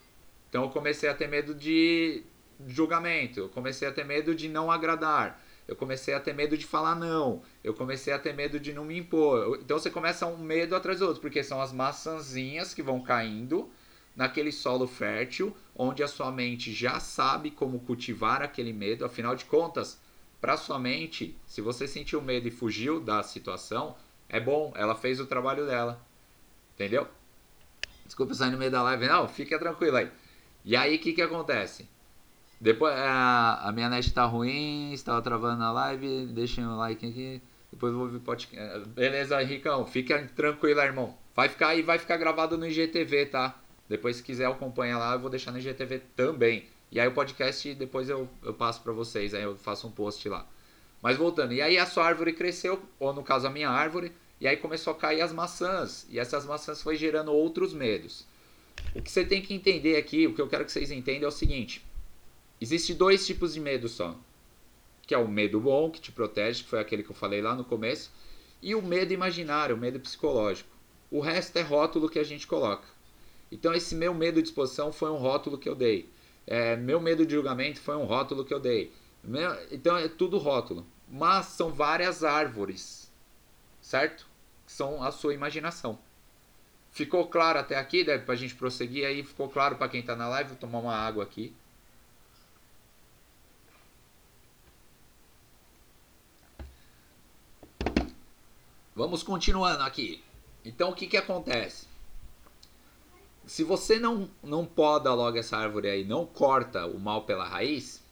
Então 0.48 0.64
eu 0.64 0.70
comecei 0.70 1.08
a 1.08 1.14
ter 1.14 1.28
medo 1.28 1.54
de 1.54 2.24
julgamento, 2.66 3.38
eu 3.38 3.48
comecei 3.48 3.86
a 3.86 3.92
ter 3.92 4.04
medo 4.04 4.34
de 4.34 4.48
não 4.48 4.68
agradar, 4.68 5.40
eu 5.68 5.76
comecei 5.76 6.12
a 6.12 6.18
ter 6.18 6.32
medo 6.32 6.58
de 6.58 6.66
falar 6.66 6.96
não, 6.96 7.42
eu 7.62 7.72
comecei 7.72 8.12
a 8.12 8.18
ter 8.18 8.32
medo 8.32 8.58
de 8.58 8.72
não 8.72 8.84
me 8.84 8.98
impor. 8.98 9.60
Então 9.62 9.78
você 9.78 9.90
começa 9.90 10.26
um 10.26 10.38
medo 10.38 10.74
atrás 10.74 10.98
do 10.98 11.06
outro, 11.06 11.20
porque 11.20 11.44
são 11.44 11.62
as 11.62 11.72
maçãzinhas 11.72 12.74
que 12.74 12.82
vão 12.82 13.00
caindo 13.00 13.70
naquele 14.16 14.50
solo 14.50 14.88
fértil, 14.88 15.56
onde 15.76 16.02
a 16.02 16.08
sua 16.08 16.32
mente 16.32 16.72
já 16.72 16.98
sabe 16.98 17.52
como 17.52 17.78
cultivar 17.78 18.42
aquele 18.42 18.72
medo, 18.72 19.04
afinal 19.04 19.36
de 19.36 19.44
contas, 19.44 20.02
para 20.44 20.58
sua 20.58 20.78
mente, 20.78 21.34
se 21.46 21.62
você 21.62 21.88
sentiu 21.88 22.20
medo 22.20 22.46
e 22.46 22.50
fugiu 22.50 23.00
da 23.00 23.22
situação, 23.22 23.96
é 24.28 24.38
bom, 24.38 24.74
ela 24.76 24.94
fez 24.94 25.18
o 25.18 25.24
trabalho 25.24 25.64
dela. 25.64 25.98
Entendeu? 26.74 27.08
Desculpa 28.04 28.34
sair 28.34 28.50
no 28.50 28.58
meio 28.58 28.70
da 28.70 28.82
live, 28.82 29.08
não, 29.08 29.26
fica 29.26 29.58
tranquilo 29.58 29.96
aí. 29.96 30.10
E 30.62 30.76
aí 30.76 30.96
o 30.96 30.98
que, 30.98 31.14
que 31.14 31.22
acontece? 31.22 31.88
Depois, 32.60 32.92
a, 32.94 33.70
a 33.70 33.72
minha 33.72 33.88
net 33.88 34.12
tá 34.12 34.26
ruim, 34.26 34.92
estava 34.92 35.22
travando 35.22 35.60
na 35.60 35.72
live, 35.72 36.26
deixem 36.26 36.62
um 36.62 36.76
like 36.76 37.08
aqui. 37.08 37.40
Depois 37.72 37.94
eu 37.94 37.98
vou 37.98 38.08
ver 38.08 38.18
podcast. 38.18 38.86
Beleza, 38.90 39.42
Ricão, 39.42 39.86
fica 39.86 40.30
tranquilo, 40.36 40.78
irmão. 40.82 41.16
Vai 41.34 41.48
ficar 41.48 41.68
aí, 41.68 41.80
vai 41.80 41.98
ficar 41.98 42.18
gravado 42.18 42.58
no 42.58 42.66
IGTV, 42.66 43.26
tá? 43.26 43.58
Depois, 43.88 44.16
se 44.16 44.22
quiser, 44.22 44.44
acompanha 44.44 44.98
lá, 44.98 45.14
eu 45.14 45.20
vou 45.20 45.30
deixar 45.30 45.52
no 45.52 45.58
IGTV 45.58 46.00
também. 46.14 46.68
E 46.94 47.00
aí 47.00 47.08
o 47.08 47.12
podcast 47.12 47.74
depois 47.74 48.08
eu, 48.08 48.28
eu 48.40 48.54
passo 48.54 48.80
para 48.80 48.92
vocês, 48.92 49.34
aí 49.34 49.42
eu 49.42 49.56
faço 49.56 49.88
um 49.88 49.90
post 49.90 50.28
lá. 50.28 50.48
Mas 51.02 51.16
voltando, 51.16 51.52
e 51.52 51.60
aí 51.60 51.76
a 51.76 51.84
sua 51.84 52.06
árvore 52.06 52.32
cresceu, 52.32 52.80
ou 53.00 53.12
no 53.12 53.24
caso 53.24 53.48
a 53.48 53.50
minha 53.50 53.68
árvore, 53.68 54.12
e 54.40 54.46
aí 54.46 54.56
começou 54.56 54.92
a 54.92 54.96
cair 54.96 55.20
as 55.20 55.32
maçãs, 55.32 56.06
e 56.08 56.20
essas 56.20 56.46
maçãs 56.46 56.80
foi 56.80 56.94
gerando 56.94 57.32
outros 57.32 57.74
medos. 57.74 58.24
O 58.94 59.02
que 59.02 59.10
você 59.10 59.24
tem 59.24 59.42
que 59.42 59.52
entender 59.52 59.96
aqui, 59.96 60.28
o 60.28 60.34
que 60.34 60.40
eu 60.40 60.48
quero 60.48 60.64
que 60.64 60.70
vocês 60.70 60.92
entendam 60.92 61.24
é 61.24 61.28
o 61.28 61.32
seguinte: 61.32 61.84
existe 62.60 62.94
dois 62.94 63.26
tipos 63.26 63.54
de 63.54 63.60
medo 63.60 63.88
só. 63.88 64.16
Que 65.02 65.14
é 65.14 65.18
o 65.18 65.26
medo 65.26 65.58
bom, 65.60 65.90
que 65.90 66.00
te 66.00 66.12
protege, 66.12 66.62
que 66.62 66.70
foi 66.70 66.78
aquele 66.78 67.02
que 67.02 67.10
eu 67.10 67.16
falei 67.16 67.42
lá 67.42 67.56
no 67.56 67.64
começo, 67.64 68.12
e 68.62 68.72
o 68.72 68.80
medo 68.80 69.12
imaginário, 69.12 69.74
o 69.74 69.78
medo 69.78 69.98
psicológico. 69.98 70.70
O 71.10 71.18
resto 71.18 71.56
é 71.58 71.62
rótulo 71.62 72.08
que 72.08 72.20
a 72.20 72.24
gente 72.24 72.46
coloca. 72.46 72.86
Então 73.50 73.74
esse 73.74 73.96
meu 73.96 74.14
medo 74.14 74.40
de 74.40 74.48
exposição 74.48 74.92
foi 74.92 75.10
um 75.10 75.16
rótulo 75.16 75.58
que 75.58 75.68
eu 75.68 75.74
dei. 75.74 76.08
É, 76.46 76.76
meu 76.76 77.00
medo 77.00 77.24
de 77.24 77.34
julgamento 77.34 77.80
foi 77.80 77.96
um 77.96 78.04
rótulo 78.04 78.44
que 78.44 78.52
eu 78.52 78.60
dei. 78.60 78.92
Meu, 79.22 79.56
então 79.72 79.96
é 79.96 80.08
tudo 80.08 80.38
rótulo. 80.38 80.86
Mas 81.08 81.46
são 81.46 81.72
várias 81.72 82.24
árvores, 82.24 83.10
certo? 83.80 84.26
São 84.66 85.02
a 85.02 85.10
sua 85.10 85.34
imaginação. 85.34 85.98
Ficou 86.90 87.26
claro 87.26 87.58
até 87.58 87.76
aqui, 87.76 88.04
deve 88.04 88.24
pra 88.24 88.36
gente 88.36 88.54
prosseguir 88.54 89.06
aí, 89.06 89.24
ficou 89.24 89.48
claro 89.48 89.76
para 89.76 89.88
quem 89.88 90.02
tá 90.02 90.14
na 90.14 90.28
live, 90.28 90.50
vou 90.50 90.58
tomar 90.58 90.78
uma 90.78 90.94
água 90.94 91.24
aqui. 91.24 91.54
Vamos 98.94 99.22
continuando 99.22 99.82
aqui. 99.82 100.22
Então 100.64 100.90
o 100.90 100.94
que 100.94 101.06
que 101.06 101.16
acontece? 101.16 101.88
Se 103.46 103.62
você 103.62 103.98
não 103.98 104.30
não 104.42 104.64
poda 104.64 105.12
logo 105.12 105.36
essa 105.36 105.56
árvore 105.56 105.88
aí, 105.88 106.04
não 106.04 106.24
corta 106.24 106.86
o 106.86 106.98
mal 106.98 107.24
pela 107.24 107.44
raiz, 107.44 108.02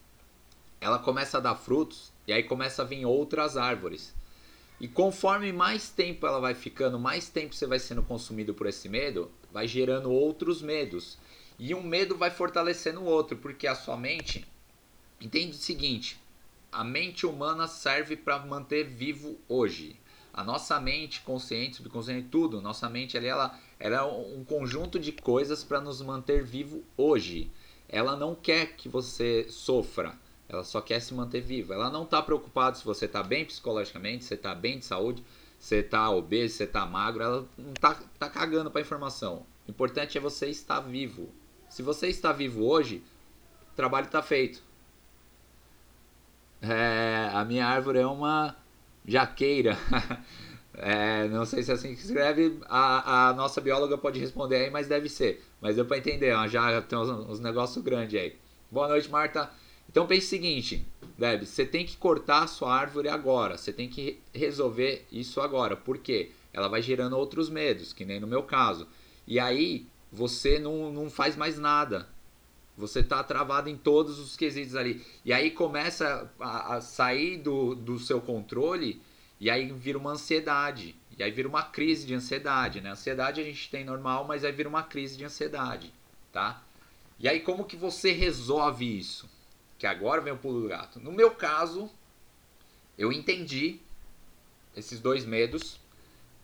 ela 0.79 0.99
começa 0.99 1.37
a 1.37 1.41
dar 1.41 1.55
frutos 1.55 2.11
e 2.27 2.33
aí 2.33 2.43
começa 2.43 2.81
a 2.81 2.85
vir 2.85 3.05
outras 3.05 3.57
árvores. 3.57 4.13
E 4.79 4.87
conforme 4.87 5.51
mais 5.51 5.89
tempo 5.89 6.27
ela 6.27 6.39
vai 6.39 6.53
ficando, 6.53 6.99
mais 6.99 7.29
tempo 7.29 7.55
você 7.55 7.65
vai 7.65 7.79
sendo 7.79 8.03
consumido 8.03 8.53
por 8.53 8.67
esse 8.67 8.89
medo, 8.89 9.31
vai 9.51 9.67
gerando 9.67 10.11
outros 10.11 10.61
medos. 10.61 11.17
E 11.57 11.73
um 11.73 11.81
medo 11.81 12.17
vai 12.17 12.29
fortalecendo 12.29 13.01
o 13.01 13.05
outro, 13.05 13.37
porque 13.37 13.65
a 13.65 13.75
sua 13.75 13.95
mente 13.95 14.45
entende 15.21 15.51
o 15.51 15.59
seguinte: 15.59 16.19
a 16.71 16.83
mente 16.83 17.25
humana 17.25 17.67
serve 17.67 18.17
para 18.17 18.39
manter 18.39 18.83
vivo 18.83 19.39
hoje. 19.47 19.95
A 20.33 20.43
nossa 20.43 20.79
mente, 20.79 21.21
consciente, 21.21 21.75
subconsciente, 21.77 22.27
tudo, 22.29 22.59
nossa 22.59 22.89
mente 22.89 23.15
ela, 23.15 23.55
ela 23.79 23.97
é 23.97 24.01
um 24.01 24.43
conjunto 24.43 24.99
de 24.99 25.11
coisas 25.11 25.63
para 25.63 25.79
nos 25.79 26.01
manter 26.01 26.43
vivo 26.43 26.83
hoje. 26.97 27.51
Ela 27.87 28.15
não 28.15 28.33
quer 28.33 28.75
que 28.75 28.89
você 28.89 29.45
sofra. 29.47 30.17
Ela 30.49 30.63
só 30.63 30.81
quer 30.81 30.99
se 30.99 31.13
manter 31.13 31.41
viva. 31.41 31.75
Ela 31.75 31.91
não 31.91 32.03
está 32.03 32.21
preocupada 32.21 32.75
se 32.75 32.83
você 32.83 33.05
está 33.05 33.21
bem 33.21 33.45
psicologicamente, 33.45 34.23
se 34.23 34.29
você 34.29 34.35
está 34.35 34.55
bem 34.55 34.79
de 34.79 34.85
saúde, 34.85 35.23
se 35.59 35.69
você 35.69 35.75
está 35.77 36.09
obeso, 36.09 36.53
se 36.53 36.57
você 36.57 36.63
está 36.63 36.85
magro. 36.85 37.23
Ela 37.23 37.45
não 37.55 37.71
está 37.71 37.95
tá 38.17 38.27
cagando 38.27 38.71
para 38.71 38.81
informação. 38.81 39.45
O 39.67 39.71
importante 39.71 40.17
é 40.17 40.21
você 40.21 40.47
estar 40.47 40.79
vivo. 40.79 41.29
Se 41.69 41.83
você 41.83 42.07
está 42.07 42.31
vivo 42.31 42.65
hoje, 42.65 43.03
o 43.71 43.75
trabalho 43.75 44.07
está 44.07 44.23
feito. 44.23 44.63
É, 46.59 47.29
a 47.33 47.45
minha 47.45 47.67
árvore 47.67 47.99
é 47.99 48.07
uma 48.07 48.55
jaqueira. 49.05 49.77
É, 50.75 51.27
não 51.27 51.45
sei 51.45 51.61
se 51.61 51.69
é 51.69 51.75
assim 51.75 51.93
que 51.93 52.01
escreve. 52.01 52.57
A, 52.65 53.29
a 53.29 53.33
nossa 53.33 53.61
bióloga 53.61 53.95
pode 53.95 54.19
responder 54.19 54.55
aí, 54.55 54.69
mas 54.71 54.87
deve 54.87 55.07
ser. 55.07 55.43
Mas 55.61 55.75
deu 55.75 55.85
para 55.85 55.99
entender, 55.99 56.35
ó, 56.35 56.47
já 56.47 56.81
tem 56.81 56.97
uns, 56.97 57.09
uns 57.09 57.39
negócios 57.39 57.83
grandes 57.83 58.19
aí. 58.19 58.35
Boa 58.71 58.87
noite, 58.87 59.07
Marta. 59.07 59.51
Então 59.87 60.07
pense 60.07 60.25
o 60.25 60.29
seguinte, 60.29 60.87
Deb, 61.17 61.45
você 61.45 61.65
tem 61.65 61.85
que 61.85 61.95
cortar 61.97 62.43
a 62.43 62.47
sua 62.47 62.73
árvore 62.73 63.07
agora, 63.07 63.57
você 63.57 63.71
tem 63.71 63.87
que 63.87 64.19
resolver 64.33 65.05
isso 65.11 65.39
agora. 65.41 65.75
Por 65.75 65.99
quê? 65.99 66.31
Ela 66.51 66.67
vai 66.67 66.81
gerando 66.81 67.17
outros 67.17 67.49
medos, 67.49 67.93
que 67.93 68.03
nem 68.03 68.19
no 68.19 68.27
meu 68.27 68.43
caso. 68.43 68.87
E 69.27 69.39
aí 69.39 69.85
você 70.11 70.59
não, 70.59 70.91
não 70.91 71.09
faz 71.09 71.35
mais 71.35 71.57
nada. 71.59 72.07
Você 72.77 73.01
está 73.01 73.23
travado 73.23 73.69
em 73.69 73.77
todos 73.77 74.19
os 74.19 74.35
quesitos 74.35 74.75
ali. 74.75 75.05
E 75.23 75.31
aí 75.31 75.51
começa 75.51 76.31
a, 76.39 76.75
a 76.75 76.81
sair 76.81 77.37
do, 77.37 77.75
do 77.75 77.99
seu 77.99 78.19
controle 78.19 79.01
e 79.39 79.49
aí 79.49 79.71
vira 79.71 79.97
uma 79.97 80.11
ansiedade. 80.11 80.95
E 81.17 81.23
aí 81.23 81.29
vira 81.29 81.47
uma 81.47 81.63
crise 81.63 82.07
de 82.07 82.15
ansiedade, 82.15 82.81
né? 82.81 82.91
Ansiedade 82.91 83.39
a 83.39 83.43
gente 83.43 83.69
tem 83.69 83.83
normal, 83.85 84.25
mas 84.25 84.43
aí 84.43 84.51
vira 84.51 84.67
uma 84.67 84.81
crise 84.81 85.15
de 85.15 85.23
ansiedade, 85.23 85.93
tá? 86.31 86.63
E 87.19 87.29
aí 87.29 87.39
como 87.39 87.65
que 87.65 87.75
você 87.77 88.11
resolve 88.11 88.97
isso? 88.97 89.29
que 89.83 89.87
agora 89.87 90.21
vem 90.21 90.31
o 90.31 90.37
pulo 90.37 90.61
do 90.61 90.69
gato. 90.69 90.97
No 90.97 91.11
meu 91.11 91.31
caso, 91.31 91.91
eu 92.97 93.11
entendi 93.11 93.81
esses 94.77 95.01
dois 95.01 95.25
medos 95.25 95.77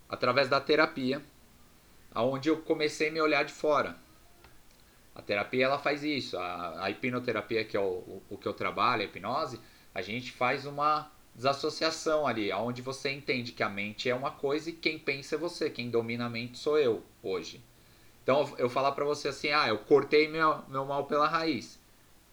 através 0.09 0.49
da 0.49 0.59
terapia, 0.59 1.23
aonde 2.13 2.49
eu 2.49 2.61
comecei 2.61 3.07
a 3.07 3.11
me 3.13 3.21
olhar 3.21 3.45
de 3.45 3.53
fora. 3.53 3.95
A 5.19 5.21
terapia 5.21 5.65
ela 5.65 5.77
faz 5.77 6.03
isso, 6.03 6.37
a, 6.37 6.85
a 6.85 6.89
hipnoterapia 6.89 7.65
que 7.65 7.75
é 7.75 7.79
o, 7.79 7.83
o, 7.83 8.23
o, 8.29 8.37
que 8.37 8.47
eu 8.47 8.53
trabalho, 8.53 9.01
a 9.01 9.05
hipnose, 9.05 9.59
a 9.93 10.01
gente 10.01 10.31
faz 10.31 10.65
uma 10.65 11.11
desassociação 11.35 12.25
ali, 12.25 12.51
aonde 12.51 12.81
você 12.81 13.11
entende 13.11 13.51
que 13.51 13.61
a 13.61 13.69
mente 13.69 14.09
é 14.09 14.15
uma 14.15 14.31
coisa 14.31 14.69
e 14.69 14.73
quem 14.73 14.97
pensa 14.97 15.35
é 15.35 15.37
você, 15.37 15.69
quem 15.69 15.89
domina 15.89 16.25
a 16.25 16.29
mente 16.29 16.57
sou 16.57 16.77
eu 16.77 17.03
hoje. 17.21 17.61
Então 18.23 18.53
eu 18.57 18.69
falar 18.69 18.93
para 18.93 19.03
você 19.03 19.27
assim, 19.27 19.49
ah, 19.49 19.67
eu 19.67 19.79
cortei 19.79 20.27
meu, 20.27 20.63
meu 20.69 20.85
mal 20.85 21.05
pela 21.05 21.27
raiz 21.27 21.79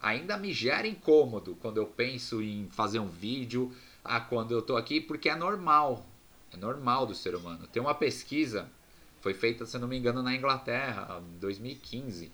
ainda 0.01 0.37
me 0.37 0.53
gera 0.53 0.87
incômodo 0.87 1.57
quando 1.57 1.79
eu 1.79 1.87
penso 1.87 2.43
em 2.43 2.69
fazer 2.71 2.99
um 2.99 3.09
vídeo, 3.09 3.73
ah, 4.05 4.21
quando 4.21 4.53
eu 4.53 4.61
estou 4.61 4.77
aqui, 4.77 5.01
porque 5.01 5.29
é 5.29 5.35
normal. 5.35 6.07
É 6.53 6.57
normal 6.57 7.07
do 7.07 7.15
ser 7.15 7.35
humano. 7.35 7.67
Tem 7.67 7.83
uma 7.83 7.95
pesquisa, 7.95 8.71
foi 9.21 9.35
feita, 9.35 9.67
se 9.67 9.79
não 9.79 9.89
me 9.89 9.99
engano, 9.99 10.23
na 10.23 10.35
Inglaterra, 10.35 11.21
em 11.35 11.39
2015. 11.39 12.31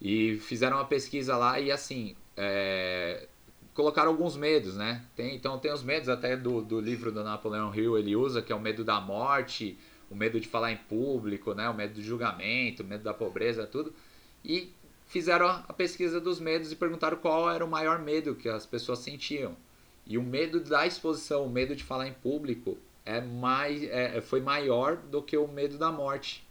E 0.00 0.36
fizeram 0.38 0.76
uma 0.76 0.84
pesquisa 0.84 1.36
lá 1.36 1.58
e 1.58 1.70
assim. 1.70 2.16
É, 2.36 3.26
colocaram 3.74 4.10
alguns 4.10 4.36
medos, 4.36 4.76
né? 4.76 5.04
Tem, 5.14 5.36
então 5.36 5.56
tem 5.58 5.72
os 5.72 5.84
medos 5.84 6.08
até 6.08 6.36
do, 6.36 6.62
do 6.62 6.80
livro 6.80 7.12
do 7.12 7.22
Napoleão 7.22 7.72
Hill, 7.72 7.96
ele 7.96 8.16
usa, 8.16 8.42
que 8.42 8.52
é 8.52 8.56
o 8.56 8.60
medo 8.60 8.84
da 8.84 9.00
morte, 9.00 9.78
o 10.10 10.16
medo 10.16 10.40
de 10.40 10.48
falar 10.48 10.72
em 10.72 10.76
público, 10.76 11.54
né? 11.54 11.68
O 11.68 11.74
medo 11.74 11.94
do 11.94 12.02
julgamento, 12.02 12.82
o 12.82 12.86
medo 12.86 13.04
da 13.04 13.14
pobreza, 13.14 13.66
tudo. 13.66 13.92
E 14.44 14.72
fizeram 15.06 15.46
a 15.48 15.72
pesquisa 15.72 16.20
dos 16.20 16.40
medos 16.40 16.72
e 16.72 16.76
perguntaram 16.76 17.16
qual 17.18 17.50
era 17.50 17.64
o 17.64 17.68
maior 17.68 18.00
medo 18.00 18.34
que 18.34 18.48
as 18.48 18.66
pessoas 18.66 18.98
sentiam. 18.98 19.56
E 20.06 20.18
o 20.18 20.22
medo 20.22 20.60
da 20.60 20.86
exposição, 20.86 21.44
o 21.44 21.50
medo 21.50 21.76
de 21.76 21.84
falar 21.84 22.08
em 22.08 22.12
público, 22.14 22.78
é 23.04 23.20
mais, 23.20 23.82
é, 23.84 24.20
foi 24.20 24.40
maior 24.40 24.96
do 24.96 25.22
que 25.22 25.36
o 25.36 25.46
medo 25.46 25.78
da 25.78 25.92
morte. 25.92 26.46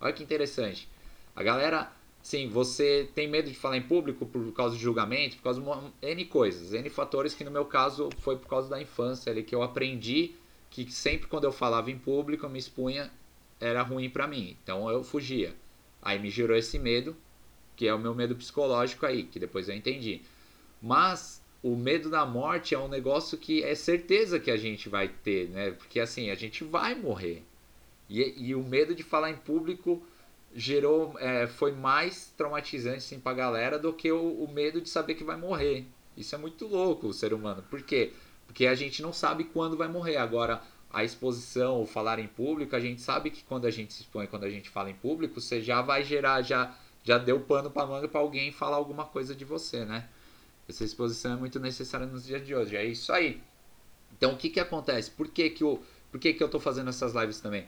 Olha 0.00 0.12
que 0.12 0.22
interessante. 0.22 0.88
A 1.36 1.42
galera, 1.42 1.92
sim, 2.24 2.48
você 2.48 3.06
tem 3.14 3.28
medo 3.28 3.50
de 3.50 3.56
falar 3.56 3.76
em 3.76 3.82
público 3.82 4.24
por 4.24 4.50
causa 4.52 4.74
de 4.74 4.82
julgamento, 4.82 5.36
por 5.36 5.42
causa 5.42 5.60
de 5.60 6.08
N 6.08 6.24
coisas, 6.24 6.72
N 6.72 6.88
fatores 6.88 7.34
que 7.34 7.44
no 7.44 7.50
meu 7.50 7.66
caso 7.66 8.08
foi 8.18 8.38
por 8.38 8.48
causa 8.48 8.68
da 8.70 8.80
infância 8.80 9.30
ali, 9.30 9.42
que 9.42 9.54
eu 9.54 9.62
aprendi 9.62 10.34
que 10.70 10.90
sempre 10.90 11.28
quando 11.28 11.44
eu 11.44 11.52
falava 11.52 11.90
em 11.90 11.98
público, 11.98 12.46
eu 12.46 12.50
me 12.50 12.58
expunha, 12.58 13.12
era 13.60 13.82
ruim 13.82 14.08
para 14.08 14.26
mim. 14.26 14.56
Então 14.62 14.90
eu 14.90 15.04
fugia. 15.04 15.54
Aí 16.00 16.18
me 16.18 16.30
gerou 16.30 16.56
esse 16.56 16.78
medo 16.78 17.14
que 17.76 17.86
é 17.86 17.94
o 17.94 17.98
meu 17.98 18.14
medo 18.14 18.34
psicológico 18.34 19.04
aí, 19.04 19.24
que 19.24 19.38
depois 19.38 19.68
eu 19.68 19.74
entendi. 19.74 20.22
Mas 20.80 21.42
o 21.62 21.76
medo 21.76 22.08
da 22.08 22.24
morte 22.24 22.74
é 22.74 22.78
um 22.78 22.88
negócio 22.88 23.36
que 23.36 23.62
é 23.62 23.74
certeza 23.74 24.40
que 24.40 24.50
a 24.50 24.56
gente 24.56 24.88
vai 24.88 25.08
ter, 25.08 25.50
né? 25.50 25.72
Porque 25.72 26.00
assim, 26.00 26.30
a 26.30 26.34
gente 26.34 26.64
vai 26.64 26.94
morrer. 26.94 27.42
E, 28.08 28.48
e 28.48 28.54
o 28.54 28.62
medo 28.62 28.94
de 28.94 29.02
falar 29.02 29.30
em 29.30 29.36
público 29.36 30.02
gerou, 30.54 31.14
é, 31.18 31.46
foi 31.46 31.72
mais 31.72 32.32
traumatizante 32.36 32.98
assim, 32.98 33.18
pra 33.18 33.32
galera 33.32 33.78
do 33.78 33.92
que 33.92 34.10
o, 34.10 34.44
o 34.44 34.52
medo 34.52 34.80
de 34.80 34.88
saber 34.88 35.14
que 35.14 35.24
vai 35.24 35.36
morrer. 35.36 35.86
Isso 36.16 36.34
é 36.34 36.38
muito 36.38 36.66
louco, 36.66 37.08
o 37.08 37.12
ser 37.12 37.34
humano. 37.34 37.64
Por 37.68 37.82
quê? 37.82 38.12
Porque 38.46 38.66
a 38.66 38.74
gente 38.74 39.02
não 39.02 39.12
sabe 39.12 39.44
quando 39.44 39.76
vai 39.76 39.88
morrer. 39.88 40.16
Agora, 40.16 40.62
a 40.90 41.02
exposição, 41.02 41.82
o 41.82 41.86
falar 41.86 42.20
em 42.20 42.28
público, 42.28 42.76
a 42.76 42.80
gente 42.80 43.00
sabe 43.00 43.30
que 43.30 43.42
quando 43.42 43.66
a 43.66 43.70
gente 43.70 43.92
se 43.92 44.02
expõe, 44.02 44.26
quando 44.26 44.44
a 44.44 44.50
gente 44.50 44.70
fala 44.70 44.90
em 44.90 44.94
público, 44.94 45.40
você 45.40 45.60
já 45.60 45.82
vai 45.82 46.04
gerar, 46.04 46.40
já 46.42 46.76
já 47.02 47.18
deu 47.18 47.38
pano 47.40 47.70
para 47.70 47.86
manga 47.86 48.08
para 48.08 48.20
alguém 48.20 48.50
falar 48.50 48.76
alguma 48.76 49.04
coisa 49.04 49.34
de 49.34 49.44
você, 49.44 49.84
né? 49.84 50.08
Essa 50.66 50.84
exposição 50.84 51.34
é 51.34 51.36
muito 51.36 51.60
necessária 51.60 52.06
nos 52.06 52.24
dias 52.24 52.44
de 52.46 52.54
hoje. 52.54 52.74
É 52.76 52.84
isso 52.84 53.12
aí. 53.12 53.42
Então, 54.16 54.32
o 54.32 54.36
que 54.38 54.48
que 54.48 54.58
acontece? 54.58 55.10
Por 55.10 55.28
que 55.28 55.50
que 55.50 55.62
eu, 55.62 55.82
por 56.10 56.18
que 56.18 56.32
que 56.32 56.42
eu 56.42 56.48
tô 56.48 56.58
fazendo 56.58 56.88
essas 56.88 57.12
lives 57.12 57.40
também? 57.40 57.66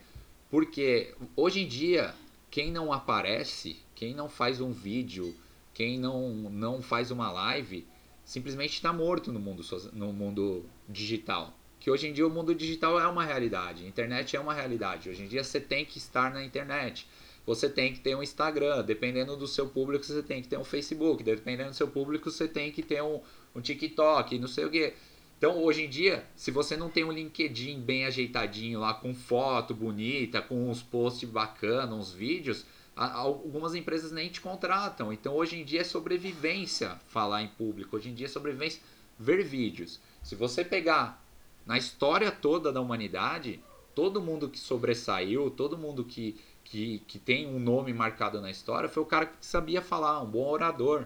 Porque 0.50 1.14
hoje 1.36 1.60
em 1.60 1.68
dia, 1.68 2.14
quem 2.50 2.70
não 2.70 2.92
aparece, 2.92 3.76
quem 3.94 4.14
não 4.14 4.28
faz 4.28 4.60
um 4.60 4.72
vídeo, 4.72 5.34
quem 5.74 5.98
não, 5.98 6.30
não 6.50 6.80
faz 6.80 7.10
uma 7.10 7.30
live, 7.30 7.86
simplesmente 8.24 8.74
está 8.74 8.92
morto 8.92 9.32
no 9.32 9.38
mundo, 9.38 9.62
no 9.92 10.12
mundo 10.12 10.64
digital. 10.88 11.56
Que 11.78 11.90
hoje 11.90 12.08
em 12.08 12.12
dia 12.12 12.26
o 12.26 12.30
mundo 12.30 12.54
digital 12.54 12.98
é 12.98 13.06
uma 13.06 13.24
realidade, 13.24 13.84
a 13.84 13.88
internet 13.88 14.34
é 14.34 14.40
uma 14.40 14.54
realidade. 14.54 15.08
Hoje 15.08 15.22
em 15.22 15.28
dia 15.28 15.44
você 15.44 15.60
tem 15.60 15.84
que 15.84 15.98
estar 15.98 16.32
na 16.32 16.44
internet. 16.44 17.06
você 17.44 17.68
tem 17.68 17.92
que 17.92 18.00
ter 18.00 18.16
um 18.16 18.22
Instagram. 18.22 18.82
Dependendo 18.82 19.36
do 19.36 19.46
seu 19.46 19.68
público, 19.68 20.04
você 20.04 20.22
tem 20.22 20.42
que 20.42 20.48
ter 20.48 20.58
um 20.58 20.64
Facebook. 20.64 21.22
Dependendo 21.22 21.70
do 21.70 21.76
seu 21.76 21.86
público, 21.86 22.30
você 22.30 22.48
tem 22.48 22.72
que 22.72 22.82
ter 22.82 23.02
um, 23.02 23.20
um 23.54 23.60
TikTok, 23.60 24.38
não 24.38 24.48
sei 24.48 24.64
o 24.64 24.70
quê. 24.70 24.94
Então, 25.38 25.62
hoje 25.62 25.84
em 25.84 25.88
dia, 25.88 26.24
se 26.34 26.50
você 26.50 26.76
não 26.76 26.88
tem 26.88 27.04
um 27.04 27.12
LinkedIn 27.12 27.80
bem 27.80 28.06
ajeitadinho 28.06 28.80
lá, 28.80 28.94
com 28.94 29.14
foto 29.14 29.74
bonita, 29.74 30.40
com 30.40 30.70
uns 30.70 30.82
posts 30.82 31.28
bacanas, 31.28 31.94
uns 31.94 32.12
vídeos, 32.12 32.64
algumas 32.96 33.74
empresas 33.74 34.10
nem 34.10 34.30
te 34.30 34.40
contratam. 34.40 35.12
Então, 35.12 35.34
hoje 35.34 35.60
em 35.60 35.64
dia 35.64 35.82
é 35.82 35.84
sobrevivência 35.84 36.98
falar 37.08 37.42
em 37.42 37.48
público. 37.48 37.96
Hoje 37.96 38.08
em 38.08 38.14
dia 38.14 38.26
é 38.26 38.30
sobrevivência 38.30 38.80
ver 39.18 39.44
vídeos. 39.44 40.00
Se 40.22 40.34
você 40.34 40.64
pegar 40.64 41.22
na 41.66 41.76
história 41.76 42.30
toda 42.30 42.72
da 42.72 42.80
humanidade, 42.80 43.60
todo 43.94 44.22
mundo 44.22 44.48
que 44.48 44.58
sobressaiu, 44.58 45.50
todo 45.50 45.76
mundo 45.76 46.02
que, 46.02 46.40
que, 46.64 47.00
que 47.06 47.18
tem 47.18 47.46
um 47.46 47.58
nome 47.58 47.92
marcado 47.92 48.40
na 48.40 48.50
história, 48.50 48.88
foi 48.88 49.02
o 49.02 49.06
cara 49.06 49.26
que 49.26 49.44
sabia 49.44 49.82
falar, 49.82 50.22
um 50.22 50.30
bom 50.30 50.48
orador. 50.48 51.04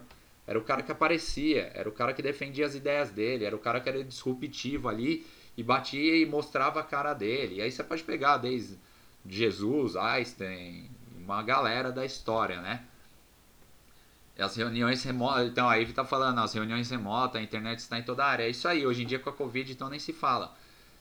Era 0.50 0.58
o 0.58 0.62
cara 0.62 0.82
que 0.82 0.90
aparecia, 0.90 1.70
era 1.76 1.88
o 1.88 1.92
cara 1.92 2.12
que 2.12 2.20
defendia 2.20 2.66
as 2.66 2.74
ideias 2.74 3.08
dele, 3.12 3.44
era 3.44 3.54
o 3.54 3.58
cara 3.60 3.78
que 3.78 3.88
era 3.88 4.02
disruptivo 4.02 4.88
ali 4.88 5.24
e 5.56 5.62
batia 5.62 6.16
e 6.16 6.26
mostrava 6.26 6.80
a 6.80 6.82
cara 6.82 7.14
dele. 7.14 7.58
E 7.58 7.62
aí 7.62 7.70
você 7.70 7.84
pode 7.84 8.02
pegar 8.02 8.36
desde 8.38 8.76
Jesus, 9.24 9.94
Einstein, 9.94 10.90
uma 11.18 11.40
galera 11.40 11.92
da 11.92 12.04
história, 12.04 12.60
né? 12.60 12.82
As 14.36 14.56
reuniões 14.56 15.04
remotas, 15.04 15.46
então 15.46 15.68
aí 15.68 15.82
ele 15.82 15.92
tá 15.92 16.04
falando, 16.04 16.40
as 16.40 16.52
reuniões 16.52 16.90
remotas, 16.90 17.40
a 17.40 17.44
internet 17.44 17.78
está 17.78 18.00
em 18.00 18.02
toda 18.02 18.24
a 18.24 18.26
área. 18.26 18.42
É 18.42 18.50
isso 18.50 18.66
aí, 18.66 18.84
hoje 18.84 19.04
em 19.04 19.06
dia 19.06 19.20
com 19.20 19.30
a 19.30 19.32
Covid, 19.32 19.70
então 19.70 19.88
nem 19.88 20.00
se 20.00 20.12
fala. 20.12 20.52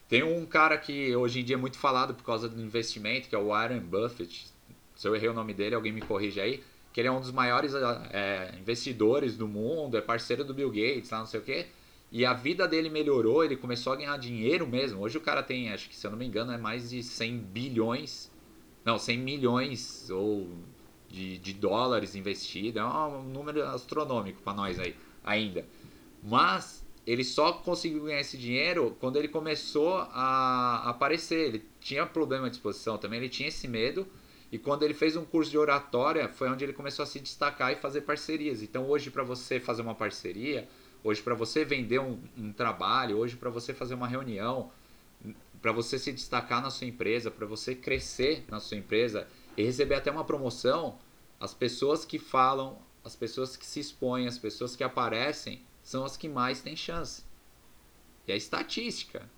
Tem 0.08 0.22
um 0.22 0.46
cara 0.46 0.78
que 0.78 1.16
hoje 1.16 1.40
em 1.40 1.44
dia 1.44 1.56
é 1.56 1.60
muito 1.60 1.80
falado 1.80 2.14
por 2.14 2.24
causa 2.24 2.48
do 2.48 2.62
investimento, 2.62 3.28
que 3.28 3.34
é 3.34 3.40
o 3.40 3.48
Warren 3.48 3.80
Buffett. 3.80 4.48
Se 4.96 5.08
eu 5.08 5.16
errei 5.16 5.30
o 5.30 5.34
nome 5.34 5.56
dele, 5.56 5.74
alguém 5.74 5.92
me 5.92 6.02
corrige 6.02 6.40
aí. 6.40 6.64
Que 7.00 7.02
ele 7.02 7.08
é 7.08 7.12
um 7.14 7.22
dos 7.22 7.32
maiores 7.32 7.74
é, 8.12 8.54
investidores 8.60 9.38
do 9.38 9.48
mundo, 9.48 9.96
é 9.96 10.02
parceiro 10.02 10.44
do 10.44 10.54
Bill 10.54 10.70
Gates, 10.70 11.10
lá 11.10 11.20
não 11.20 11.26
sei 11.26 11.40
o 11.40 11.44
quê. 11.44 11.68
E 12.12 12.26
a 12.26 12.34
vida 12.34 12.68
dele 12.68 12.90
melhorou, 12.90 13.42
ele 13.42 13.56
começou 13.56 13.94
a 13.94 13.96
ganhar 13.96 14.18
dinheiro 14.18 14.68
mesmo. 14.68 15.00
Hoje 15.00 15.18
o 15.18 15.22
cara 15.22 15.42
tem, 15.42 15.72
acho 15.72 15.88
que 15.88 15.96
se 15.96 16.06
eu 16.06 16.12
não 16.12 16.18
me 16.18 16.26
engano, 16.26 16.52
é 16.52 16.58
mais 16.58 16.90
de 16.90 17.02
100 17.02 17.38
bilhões, 17.38 18.30
não, 18.84 19.00
100 19.00 19.18
milhões 19.18 20.10
ou 20.10 20.50
de, 21.08 21.38
de 21.38 21.54
dólares 21.54 22.16
investidos. 22.16 22.82
É 22.82 22.84
um 22.84 23.24
número 23.24 23.66
astronômico 23.68 24.42
para 24.42 24.54
nós 24.54 24.78
aí, 24.78 24.94
ainda. 25.24 25.66
Mas 26.22 26.86
ele 27.08 27.24
só 27.24 27.54
conseguiu 27.54 28.04
ganhar 28.04 28.20
esse 28.20 28.38
dinheiro 28.38 28.98
quando 29.00 29.16
ele 29.16 29.30
começou 29.30 30.00
a 30.12 30.84
aparecer. 30.90 31.48
Ele 31.48 31.66
tinha 31.80 32.06
problema 32.06 32.50
de 32.50 32.58
exposição 32.58 32.98
também, 32.98 33.20
ele 33.20 33.30
tinha 33.30 33.48
esse 33.48 33.70
medo. 33.70 34.06
E 34.52 34.58
quando 34.58 34.84
ele 34.84 34.94
fez 34.94 35.16
um 35.16 35.24
curso 35.24 35.52
de 35.52 35.58
oratória, 35.58 36.28
foi 36.28 36.50
onde 36.50 36.64
ele 36.64 36.74
começou 36.74 37.04
a 37.04 37.06
se 37.06 37.20
destacar 37.20 37.72
e 37.72 37.76
fazer 37.76 38.02
parcerias. 38.02 38.64
Então, 38.64 38.88
hoje, 38.90 39.12
para 39.12 39.24
você 39.24 39.60
fazer 39.60 39.82
uma 39.82 39.94
parceria, 39.94 40.68
hoje, 41.04 41.22
para 41.22 41.36
você 41.36 41.64
vender 41.64 42.00
um, 42.00 42.20
um 42.38 42.52
trabalho, 42.52 43.18
hoje, 43.18 43.36
para 43.36 43.50
você 43.50 43.74
fazer 43.74 43.94
uma 43.94 44.08
reunião, 44.08 44.72
para 45.62 45.72
você 45.72 46.00
se 46.00 46.12
destacar 46.12 46.62
na 46.62 46.72
sua 46.72 46.88
empresa, 46.88 47.30
para 47.30 47.46
você 47.46 47.76
crescer 47.76 48.44
na 48.50 48.60
sua 48.60 48.78
empresa 48.78 49.28
e 49.56 49.64
receber 49.64 49.96
até 49.96 50.10
uma 50.10 50.24
promoção, 50.24 50.98
as 51.40 51.54
pessoas 51.54 52.04
que 52.04 52.18
falam, 52.18 52.80
as 53.04 53.16
pessoas 53.16 53.56
que 53.56 53.66
se 53.66 53.80
expõem, 53.80 54.28
as 54.28 54.38
pessoas 54.38 54.76
que 54.76 54.84
aparecem, 54.84 55.62
são 55.84 56.04
as 56.04 56.18
que 56.18 56.28
mais 56.28 56.62
têm 56.62 56.76
chance. 56.76 57.24
E 58.28 58.32
é 58.32 58.38
estatística, 58.38 59.30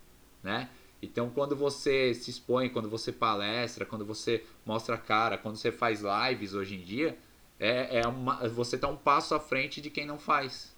né? 0.44 0.70
Então, 1.02 1.30
quando 1.32 1.56
você 1.56 2.14
se 2.14 2.30
expõe, 2.30 2.70
quando 2.70 2.90
você 2.90 3.12
palestra, 3.12 3.86
quando 3.86 4.06
você 4.06 4.46
mostra 4.66 4.96
a 4.96 4.98
cara, 5.00 5.38
quando 5.38 5.56
você 5.56 5.72
faz 5.72 6.02
lives 6.02 6.54
hoje 6.54 6.76
em 6.76 6.82
dia, 6.82 7.18
é, 7.60 8.00
é 8.02 8.08
uma, 8.08 8.48
você 8.50 8.76
está 8.76 8.88
um 8.88 8.96
passo 8.96 9.34
à 9.34 9.40
frente 9.40 9.82
de 9.82 9.90
quem 9.90 10.06
não 10.06 10.20
faz. 10.20 10.76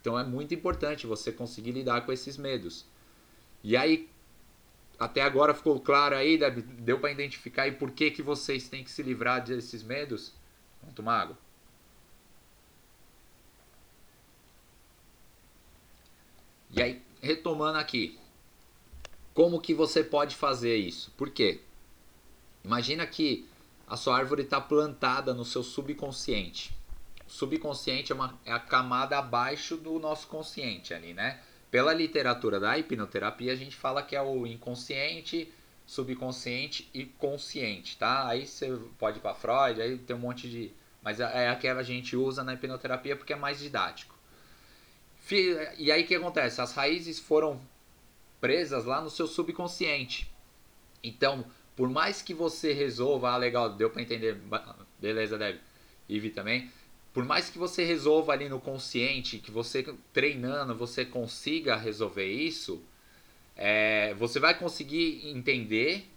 Então, 0.00 0.18
é 0.18 0.24
muito 0.24 0.52
importante 0.52 1.06
você 1.06 1.30
conseguir 1.30 1.70
lidar 1.70 2.04
com 2.04 2.12
esses 2.12 2.36
medos. 2.36 2.84
E 3.62 3.76
aí, 3.76 4.08
até 4.98 5.22
agora 5.22 5.54
ficou 5.54 5.78
claro 5.80 6.16
aí, 6.16 6.38
deu 6.80 6.98
para 6.98 7.12
identificar 7.12 7.68
e 7.68 7.72
por 7.72 7.92
que, 7.92 8.10
que 8.10 8.22
vocês 8.22 8.68
têm 8.68 8.82
que 8.82 8.90
se 8.90 9.02
livrar 9.02 9.44
desses 9.44 9.82
medos? 9.82 10.32
Vamos 10.80 10.96
tomar 10.96 11.20
água. 11.20 11.38
E 16.70 16.82
aí, 16.82 17.02
retomando 17.20 17.78
aqui, 17.78 18.18
como 19.34 19.60
que 19.60 19.72
você 19.72 20.04
pode 20.04 20.36
fazer 20.36 20.76
isso? 20.76 21.10
Por 21.16 21.30
quê? 21.30 21.60
Imagina 22.64 23.06
que 23.06 23.48
a 23.86 23.96
sua 23.96 24.16
árvore 24.16 24.42
está 24.42 24.60
plantada 24.60 25.34
no 25.34 25.44
seu 25.44 25.62
subconsciente. 25.62 26.72
O 27.26 27.30
subconsciente 27.30 28.12
é, 28.12 28.14
uma, 28.14 28.38
é 28.44 28.52
a 28.52 28.58
camada 28.58 29.18
abaixo 29.18 29.76
do 29.76 29.98
nosso 29.98 30.26
consciente 30.28 30.94
ali, 30.94 31.14
né? 31.14 31.40
Pela 31.70 31.94
literatura 31.94 32.60
da 32.60 32.78
hipnoterapia, 32.78 33.52
a 33.52 33.56
gente 33.56 33.74
fala 33.74 34.02
que 34.02 34.14
é 34.14 34.20
o 34.20 34.46
inconsciente, 34.46 35.50
subconsciente 35.86 36.88
e 36.92 37.06
consciente, 37.06 37.96
tá? 37.96 38.26
Aí 38.28 38.46
você 38.46 38.78
pode 38.98 39.18
ir 39.18 39.22
para 39.22 39.34
Freud, 39.34 39.80
aí 39.80 39.96
tem 39.98 40.14
um 40.14 40.18
monte 40.18 40.48
de. 40.48 40.70
Mas 41.02 41.18
é, 41.18 41.44
é 41.44 41.48
a 41.48 41.56
que 41.56 41.66
a 41.66 41.82
gente 41.82 42.14
usa 42.16 42.44
na 42.44 42.54
hipnoterapia 42.54 43.16
porque 43.16 43.32
é 43.32 43.36
mais 43.36 43.58
didático. 43.58 44.14
E 45.78 45.90
aí 45.90 46.02
o 46.02 46.06
que 46.06 46.14
acontece? 46.14 46.60
As 46.60 46.74
raízes 46.74 47.18
foram 47.18 47.58
presas 48.42 48.84
lá 48.84 49.00
no 49.00 49.08
seu 49.08 49.28
subconsciente. 49.28 50.28
Então, 51.00 51.46
por 51.76 51.88
mais 51.88 52.20
que 52.20 52.34
você 52.34 52.72
resolva, 52.72 53.30
ah, 53.30 53.36
legal, 53.36 53.72
deu 53.72 53.88
para 53.88 54.02
entender, 54.02 54.36
beleza, 55.00 55.38
Deb, 55.38 55.60
Ivi 56.08 56.30
também. 56.30 56.68
Por 57.14 57.24
mais 57.24 57.48
que 57.48 57.56
você 57.56 57.84
resolva 57.84 58.32
ali 58.32 58.48
no 58.48 58.58
consciente, 58.58 59.38
que 59.38 59.52
você 59.52 59.94
treinando, 60.12 60.74
você 60.74 61.04
consiga 61.04 61.76
resolver 61.76 62.26
isso, 62.26 62.82
é, 63.54 64.12
você 64.14 64.40
vai 64.40 64.58
conseguir 64.58 65.28
entender 65.28 66.10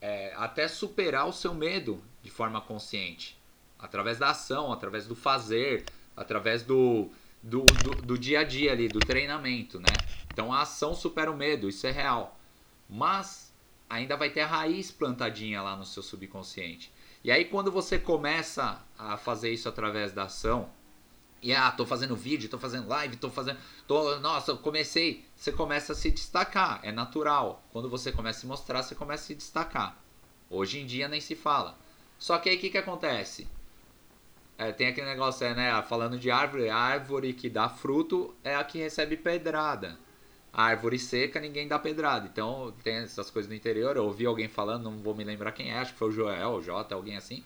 é, 0.00 0.32
até 0.36 0.68
superar 0.68 1.26
o 1.26 1.32
seu 1.32 1.52
medo 1.54 2.00
de 2.22 2.30
forma 2.30 2.60
consciente, 2.60 3.36
através 3.78 4.16
da 4.16 4.30
ação, 4.30 4.72
através 4.72 5.08
do 5.08 5.16
fazer, 5.16 5.84
através 6.16 6.62
do 6.62 7.10
do, 7.44 7.60
do, 7.60 7.90
do, 8.02 8.18
dia 8.18 8.40
a 8.40 8.44
dia 8.44 8.72
ali, 8.72 8.88
do 8.88 8.98
treinamento, 8.98 9.78
né? 9.78 9.92
Então 10.32 10.50
a 10.50 10.62
ação 10.62 10.94
supera 10.94 11.30
o 11.30 11.36
medo, 11.36 11.68
isso 11.68 11.86
é 11.86 11.90
real. 11.90 12.40
Mas 12.88 13.52
ainda 13.88 14.16
vai 14.16 14.30
ter 14.30 14.40
a 14.40 14.46
raiz 14.46 14.90
plantadinha 14.90 15.60
lá 15.60 15.76
no 15.76 15.84
seu 15.84 16.02
subconsciente. 16.02 16.90
E 17.22 17.30
aí 17.30 17.44
quando 17.44 17.70
você 17.70 17.98
começa 17.98 18.82
a 18.98 19.18
fazer 19.18 19.52
isso 19.52 19.68
através 19.68 20.12
da 20.12 20.24
ação, 20.24 20.70
e 21.42 21.52
ah, 21.52 21.70
tô 21.70 21.84
fazendo 21.84 22.16
vídeo, 22.16 22.48
tô 22.48 22.58
fazendo 22.58 22.88
live, 22.88 23.18
tô 23.18 23.28
fazendo, 23.28 23.58
tô, 23.86 24.18
nossa, 24.20 24.54
comecei, 24.56 25.26
você 25.36 25.52
começa 25.52 25.92
a 25.92 25.94
se 25.94 26.10
destacar, 26.10 26.80
é 26.82 26.90
natural. 26.90 27.62
Quando 27.70 27.90
você 27.90 28.10
começa 28.10 28.38
a 28.38 28.40
se 28.40 28.46
mostrar, 28.46 28.82
você 28.82 28.94
começa 28.94 29.24
a 29.24 29.26
se 29.26 29.34
destacar. 29.34 30.02
Hoje 30.48 30.80
em 30.80 30.86
dia 30.86 31.08
nem 31.08 31.20
se 31.20 31.34
fala. 31.34 31.76
Só 32.18 32.38
que 32.38 32.48
aí 32.48 32.56
o 32.56 32.58
que 32.58 32.70
que 32.70 32.78
acontece? 32.78 33.46
É, 34.56 34.70
tem 34.72 34.86
aquele 34.86 35.06
negócio, 35.06 35.46
é, 35.46 35.54
né? 35.54 35.82
Falando 35.82 36.18
de 36.18 36.30
árvore, 36.30 36.68
a 36.68 36.76
árvore 36.76 37.32
que 37.32 37.50
dá 37.50 37.68
fruto 37.68 38.34
é 38.44 38.54
a 38.54 38.62
que 38.62 38.78
recebe 38.78 39.16
pedrada. 39.16 39.98
A 40.52 40.64
árvore 40.64 40.98
seca, 40.98 41.40
ninguém 41.40 41.66
dá 41.66 41.78
pedrada. 41.78 42.28
Então, 42.32 42.72
tem 42.84 42.96
essas 42.96 43.30
coisas 43.30 43.48
no 43.48 43.56
interior. 43.56 43.96
Eu 43.96 44.04
ouvi 44.04 44.24
alguém 44.24 44.48
falando, 44.48 44.84
não 44.84 44.98
vou 44.98 45.14
me 45.14 45.24
lembrar 45.24 45.50
quem 45.52 45.70
é, 45.72 45.78
acho 45.78 45.92
que 45.92 45.98
foi 45.98 46.08
o 46.08 46.12
Joel, 46.12 46.50
o 46.50 46.62
Jota, 46.62 46.94
alguém 46.94 47.16
assim. 47.16 47.42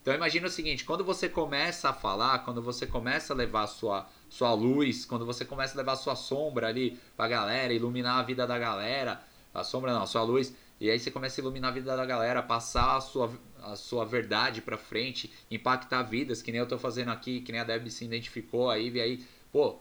Então, 0.00 0.14
imagina 0.14 0.46
o 0.46 0.50
seguinte: 0.50 0.84
quando 0.84 1.04
você 1.04 1.28
começa 1.28 1.88
a 1.90 1.92
falar, 1.92 2.40
quando 2.40 2.62
você 2.62 2.86
começa 2.86 3.32
a 3.32 3.36
levar 3.36 3.62
a 3.62 3.66
sua, 3.66 4.06
sua 4.28 4.52
luz, 4.52 5.04
quando 5.04 5.26
você 5.26 5.44
começa 5.44 5.74
a 5.74 5.78
levar 5.78 5.92
a 5.92 5.96
sua 5.96 6.14
sombra 6.16 6.68
ali 6.68 6.98
pra 7.16 7.26
galera, 7.26 7.72
iluminar 7.72 8.18
a 8.18 8.22
vida 8.22 8.46
da 8.46 8.58
galera, 8.58 9.20
a 9.54 9.64
sombra 9.64 9.92
não, 9.92 10.02
a 10.02 10.06
sua 10.06 10.22
luz, 10.22 10.54
e 10.80 10.90
aí 10.90 10.98
você 10.98 11.10
começa 11.10 11.40
a 11.40 11.42
iluminar 11.42 11.70
a 11.70 11.74
vida 11.74 11.96
da 11.96 12.04
galera, 12.04 12.42
passar 12.42 12.96
a 12.96 13.00
sua, 13.00 13.30
a 13.62 13.76
sua 13.76 14.04
verdade 14.04 14.60
para 14.60 14.76
frente, 14.76 15.30
impactar 15.50 16.02
vidas, 16.02 16.42
que 16.42 16.50
nem 16.50 16.60
eu 16.60 16.66
tô 16.66 16.78
fazendo 16.78 17.10
aqui, 17.10 17.40
que 17.40 17.52
nem 17.52 17.60
a 17.60 17.64
Deb 17.64 17.88
se 17.88 18.04
identificou 18.04 18.70
aí, 18.70 18.90
e 18.90 19.00
aí, 19.00 19.26
pô, 19.52 19.76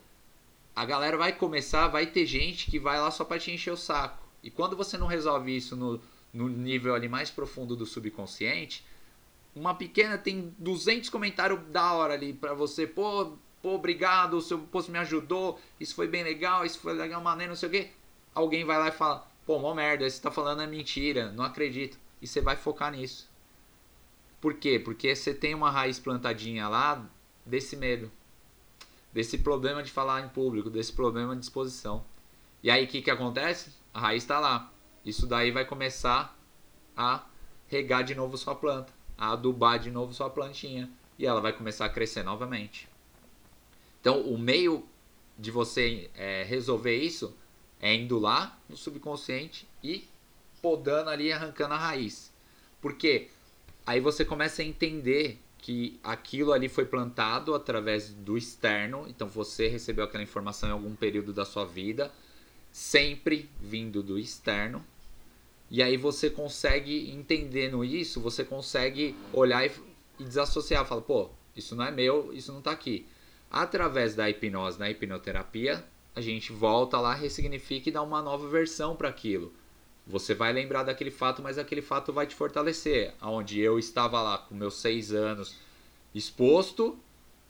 a 0.75 0.85
galera 0.85 1.17
vai 1.17 1.33
começar, 1.33 1.87
vai 1.87 2.05
ter 2.05 2.25
gente 2.25 2.69
que 2.69 2.79
vai 2.79 2.99
lá 2.99 3.11
só 3.11 3.25
para 3.25 3.39
te 3.39 3.51
encher 3.51 3.71
o 3.71 3.77
saco. 3.77 4.23
E 4.43 4.49
quando 4.49 4.75
você 4.75 4.97
não 4.97 5.07
resolve 5.07 5.55
isso 5.55 5.75
no, 5.75 5.99
no 6.33 6.47
nível 6.47 6.95
ali 6.95 7.09
mais 7.09 7.29
profundo 7.29 7.75
do 7.75 7.85
subconsciente, 7.85 8.83
uma 9.55 9.75
pequena 9.75 10.17
tem 10.17 10.53
200 10.57 11.09
comentários 11.09 11.59
da 11.67 11.91
hora 11.93 12.13
ali 12.13 12.33
para 12.33 12.53
você, 12.53 12.87
pô, 12.87 13.33
pô, 13.61 13.75
obrigado, 13.75 14.35
o 14.35 14.41
seu 14.41 14.59
post 14.59 14.89
me 14.89 14.97
ajudou, 14.99 15.59
isso 15.79 15.93
foi 15.93 16.07
bem 16.07 16.23
legal, 16.23 16.65
isso 16.65 16.79
foi 16.79 16.93
legal, 16.93 17.21
maneiro, 17.21 17.51
não 17.51 17.57
sei 17.57 17.69
o 17.69 17.71
quê. 17.71 17.89
Alguém 18.33 18.63
vai 18.63 18.77
lá 18.77 18.87
e 18.87 18.91
fala, 18.91 19.27
pô, 19.45 19.59
mó 19.59 19.73
merda, 19.73 20.09
você 20.09 20.21
tá 20.21 20.31
falando 20.31 20.61
é 20.61 20.67
mentira, 20.67 21.31
não 21.31 21.43
acredito. 21.43 21.97
E 22.21 22.27
você 22.27 22.39
vai 22.39 22.55
focar 22.55 22.91
nisso. 22.91 23.30
Por 24.41 24.55
quê? 24.55 24.79
Porque 24.79 25.15
você 25.15 25.33
tem 25.33 25.53
uma 25.53 25.69
raiz 25.69 25.99
plantadinha 25.99 26.67
lá 26.67 27.07
desse 27.45 27.77
medo, 27.77 28.11
desse 29.13 29.37
problema 29.37 29.83
de 29.83 29.91
falar 29.91 30.21
em 30.21 30.29
público, 30.29 30.69
desse 30.69 30.91
problema 30.91 31.35
de 31.35 31.43
exposição. 31.43 32.03
E 32.63 32.71
aí 32.71 32.85
o 32.85 32.87
que, 32.87 33.03
que 33.03 33.11
acontece? 33.11 33.71
A 33.93 33.99
raiz 33.99 34.23
está 34.23 34.39
lá. 34.39 34.71
Isso 35.05 35.27
daí 35.27 35.51
vai 35.51 35.63
começar 35.63 36.37
a 36.97 37.23
regar 37.67 38.03
de 38.03 38.15
novo 38.15 38.37
sua 38.37 38.55
planta. 38.55 38.91
a 39.17 39.33
adubar 39.33 39.77
de 39.77 39.91
novo 39.91 40.13
sua 40.13 40.31
plantinha 40.31 40.89
e 41.19 41.27
ela 41.27 41.39
vai 41.39 41.53
começar 41.53 41.85
a 41.85 41.89
crescer 41.89 42.23
novamente. 42.23 42.89
Então, 43.99 44.21
o 44.21 44.35
meio 44.35 44.83
de 45.37 45.51
você 45.51 46.09
é, 46.15 46.41
resolver 46.41 46.95
isso 46.95 47.35
é 47.79 47.93
indo 47.93 48.17
lá 48.17 48.57
no 48.67 48.75
subconsciente 48.75 49.67
e 49.83 50.07
podando 50.59 51.11
ali, 51.11 51.31
arrancando 51.31 51.75
a 51.75 51.77
raiz. 51.77 52.33
Porque 52.81 53.29
aí 53.91 53.99
você 53.99 54.23
começa 54.23 54.61
a 54.61 54.65
entender 54.65 55.37
que 55.57 55.99
aquilo 56.01 56.53
ali 56.53 56.69
foi 56.69 56.85
plantado 56.85 57.53
através 57.53 58.09
do 58.09 58.37
externo, 58.37 59.05
então 59.09 59.27
você 59.27 59.67
recebeu 59.67 60.05
aquela 60.05 60.23
informação 60.23 60.69
em 60.69 60.71
algum 60.71 60.95
período 60.95 61.33
da 61.33 61.43
sua 61.43 61.65
vida, 61.65 62.09
sempre 62.71 63.49
vindo 63.59 64.01
do 64.01 64.17
externo. 64.17 64.83
E 65.69 65.83
aí 65.83 65.97
você 65.97 66.29
consegue, 66.29 67.11
entendendo 67.11 67.83
isso, 67.83 68.21
você 68.21 68.45
consegue 68.45 69.13
olhar 69.33 69.65
e, 69.65 69.71
e 70.19 70.23
desassociar, 70.23 70.85
fala, 70.85 71.01
pô, 71.01 71.29
isso 71.55 71.75
não 71.75 71.83
é 71.83 71.91
meu, 71.91 72.31
isso 72.33 72.51
não 72.51 72.59
está 72.59 72.71
aqui. 72.71 73.05
Através 73.51 74.15
da 74.15 74.29
hipnose, 74.29 74.79
na 74.79 74.89
hipnoterapia, 74.89 75.85
a 76.15 76.21
gente 76.21 76.53
volta 76.53 76.97
lá, 76.97 77.13
ressignifica 77.13 77.89
e 77.89 77.91
dá 77.91 78.01
uma 78.01 78.21
nova 78.21 78.47
versão 78.47 78.95
para 78.95 79.09
aquilo. 79.09 79.53
Você 80.07 80.33
vai 80.33 80.51
lembrar 80.51 80.83
daquele 80.83 81.11
fato, 81.11 81.41
mas 81.41 81.57
aquele 81.57 81.81
fato 81.81 82.11
vai 82.11 82.25
te 82.25 82.35
fortalecer. 82.35 83.13
Onde 83.21 83.59
eu 83.59 83.77
estava 83.77 84.21
lá 84.21 84.37
com 84.37 84.55
meus 84.55 84.75
seis 84.75 85.11
anos 85.11 85.55
exposto 86.13 86.97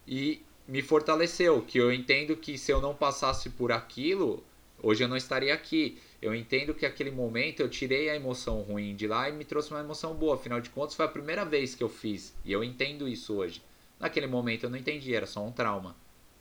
e 0.07 0.41
me 0.67 0.81
fortaleceu. 0.81 1.61
Que 1.61 1.77
eu 1.77 1.91
entendo 1.91 2.35
que 2.35 2.57
se 2.57 2.71
eu 2.71 2.81
não 2.81 2.93
passasse 2.93 3.49
por 3.49 3.71
aquilo, 3.71 4.43
hoje 4.81 5.03
eu 5.03 5.07
não 5.07 5.17
estaria 5.17 5.53
aqui. 5.53 5.97
Eu 6.21 6.35
entendo 6.35 6.73
que 6.73 6.85
aquele 6.85 7.09
momento 7.09 7.61
eu 7.61 7.69
tirei 7.69 8.09
a 8.09 8.15
emoção 8.15 8.61
ruim 8.61 8.95
de 8.95 9.07
lá 9.07 9.27
e 9.27 9.31
me 9.31 9.43
trouxe 9.43 9.71
uma 9.71 9.79
emoção 9.79 10.13
boa. 10.13 10.35
Afinal 10.35 10.61
de 10.61 10.69
contas, 10.69 10.95
foi 10.95 11.05
a 11.05 11.09
primeira 11.09 11.43
vez 11.43 11.73
que 11.73 11.83
eu 11.83 11.89
fiz. 11.89 12.35
E 12.45 12.51
eu 12.51 12.63
entendo 12.63 13.07
isso 13.07 13.33
hoje. 13.33 13.63
Naquele 13.99 14.27
momento 14.27 14.63
eu 14.65 14.69
não 14.69 14.77
entendi, 14.77 15.13
era 15.15 15.25
só 15.25 15.45
um 15.45 15.51
trauma, 15.51 15.95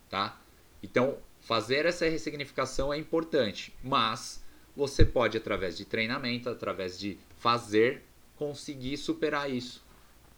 tá? 0.09 0.39
Então, 0.81 1.17
fazer 1.39 1.85
essa 1.85 2.09
ressignificação 2.09 2.91
é 2.91 2.97
importante, 2.97 3.71
mas 3.83 4.40
você 4.75 5.05
pode, 5.05 5.37
através 5.37 5.77
de 5.77 5.85
treinamento, 5.85 6.49
através 6.49 6.99
de 6.99 7.17
fazer, 7.37 8.03
conseguir 8.35 8.97
superar 8.97 9.49
isso 9.49 9.83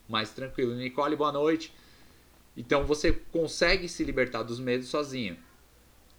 mais 0.07 0.31
tranquilo. 0.31 0.75
Nicole, 0.75 1.15
boa 1.15 1.31
noite. 1.31 1.73
Então 2.55 2.85
você 2.85 3.11
consegue 3.11 3.89
se 3.89 4.03
libertar 4.03 4.43
dos 4.43 4.59
medos 4.59 4.87
sozinho, 4.87 5.37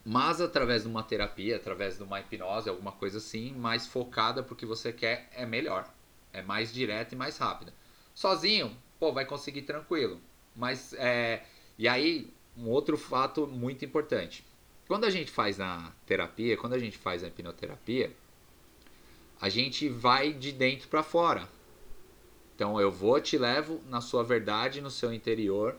mas 0.04 0.40
através 0.40 0.82
de 0.82 0.88
uma 0.88 1.02
terapia, 1.02 1.56
através 1.56 1.96
de 1.96 2.02
uma 2.02 2.20
hipnose, 2.20 2.68
alguma 2.68 2.92
coisa 2.92 3.18
assim, 3.18 3.52
mais 3.52 3.86
focada 3.86 4.42
porque 4.42 4.66
você 4.66 4.92
quer, 4.92 5.28
é 5.32 5.46
melhor. 5.46 5.88
É 6.32 6.42
mais 6.42 6.72
direta 6.72 7.14
e 7.14 7.18
mais 7.18 7.38
rápida. 7.38 7.72
Sozinho, 8.12 8.76
pô, 8.98 9.12
vai 9.12 9.24
conseguir 9.24 9.62
tranquilo. 9.62 10.20
Mas 10.54 10.92
é. 10.94 11.44
E 11.78 11.86
aí, 11.86 12.32
um 12.56 12.68
outro 12.68 12.96
fato 12.96 13.46
muito 13.46 13.84
importante. 13.84 14.44
Quando 14.86 15.04
a 15.04 15.10
gente 15.10 15.30
faz 15.30 15.58
na 15.58 15.92
terapia, 16.06 16.56
quando 16.56 16.74
a 16.74 16.78
gente 16.78 16.98
faz 16.98 17.24
a 17.24 17.28
hipnoterapia, 17.28 18.12
a 19.40 19.48
gente 19.48 19.88
vai 19.88 20.32
de 20.32 20.52
dentro 20.52 20.88
para 20.88 21.02
fora. 21.02 21.48
Então 22.54 22.80
eu 22.80 22.90
vou, 22.90 23.20
te 23.20 23.36
levo 23.38 23.80
na 23.88 24.00
sua 24.00 24.22
verdade, 24.22 24.80
no 24.80 24.90
seu 24.90 25.12
interior, 25.12 25.76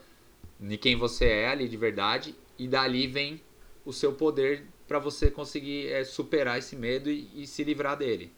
de 0.59 0.77
quem 0.77 0.95
você 0.95 1.25
é 1.25 1.49
ali 1.49 1.67
de 1.67 1.77
verdade, 1.77 2.35
e 2.57 2.67
dali 2.67 3.07
vem 3.07 3.41
o 3.85 3.93
seu 3.93 4.13
poder 4.13 4.65
para 4.87 4.99
você 4.99 5.29
conseguir 5.29 5.87
é, 5.87 6.03
superar 6.03 6.57
esse 6.57 6.75
medo 6.75 7.09
e, 7.09 7.29
e 7.35 7.47
se 7.47 7.63
livrar 7.63 7.97
dele. 7.97 8.31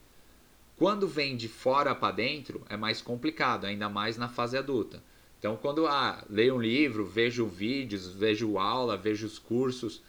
Quando 0.78 1.08
vem 1.08 1.36
de 1.36 1.48
fora 1.48 1.96
para 1.96 2.14
dentro, 2.14 2.64
é 2.70 2.78
mais 2.78 3.02
complicado, 3.02 3.66
ainda 3.66 3.90
mais 3.90 4.18
na 4.18 4.30
fase 4.30 4.58
adulta. 4.58 5.02
Então, 5.40 5.58
quando 5.58 5.88
ah, 5.88 6.24
leio 6.30 6.56
um 6.56 6.62
livro, 6.62 7.06
vejo 7.06 7.48
vídeos, 7.48 8.08
vejo 8.08 8.58
aula, 8.58 8.98
vejo 8.98 9.26
os 9.26 9.40
cursos, 9.40 10.02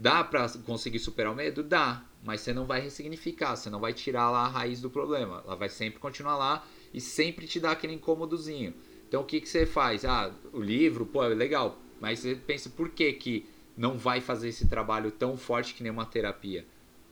Dá 0.00 0.22
para 0.22 0.48
conseguir 0.64 1.00
superar 1.00 1.32
o 1.32 1.34
medo? 1.34 1.60
Dá, 1.60 2.04
mas 2.22 2.40
você 2.40 2.52
não 2.52 2.64
vai 2.64 2.80
ressignificar, 2.80 3.56
você 3.56 3.68
não 3.68 3.80
vai 3.80 3.92
tirar 3.92 4.30
lá 4.30 4.44
a 4.44 4.48
raiz 4.48 4.80
do 4.80 4.88
problema. 4.88 5.42
Ela 5.44 5.56
vai 5.56 5.68
sempre 5.68 5.98
continuar 5.98 6.36
lá 6.36 6.64
e 6.94 7.00
sempre 7.00 7.48
te 7.48 7.58
dar 7.58 7.72
aquele 7.72 7.94
incômodozinho. 7.94 8.72
Então 9.08 9.22
o 9.22 9.24
que, 9.24 9.40
que 9.40 9.48
você 9.48 9.66
faz? 9.66 10.04
Ah, 10.04 10.32
o 10.52 10.60
livro, 10.60 11.04
pô, 11.04 11.24
é 11.24 11.28
legal, 11.28 11.80
mas 12.00 12.20
você 12.20 12.36
pensa 12.36 12.70
por 12.70 12.90
que, 12.90 13.12
que 13.14 13.46
não 13.76 13.98
vai 13.98 14.20
fazer 14.20 14.50
esse 14.50 14.68
trabalho 14.68 15.10
tão 15.10 15.36
forte 15.36 15.74
que 15.74 15.82
nem 15.82 15.90
uma 15.90 16.06
terapia? 16.06 16.64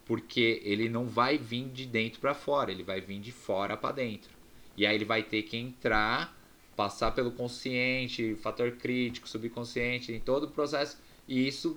Porque 0.05 0.62
ele 0.62 0.88
não 0.88 1.07
vai 1.07 1.37
vir 1.37 1.68
de 1.68 1.87
dentro 1.87 2.20
para 2.20 2.35
fora, 2.35 2.70
ele 2.70 2.85
vai 2.85 3.01
vir 3.01 3.18
de 3.18 3.33
fora 3.33 3.77
para 3.77 3.96
dentro. 3.96 4.31
E 4.77 4.87
aí 4.87 4.94
ele 4.94 5.05
vai 5.05 5.25
ter 5.25 5.42
que 5.42 5.57
entrar, 5.57 6.38
passar 6.77 7.11
pelo 7.11 7.33
consciente, 7.33 8.37
fator 8.37 8.70
crítico, 8.72 9.29
subconsciente, 9.29 10.12
em 10.12 10.20
todo 10.20 10.44
o 10.44 10.51
processo 10.51 10.96
e 11.27 11.47
isso 11.47 11.75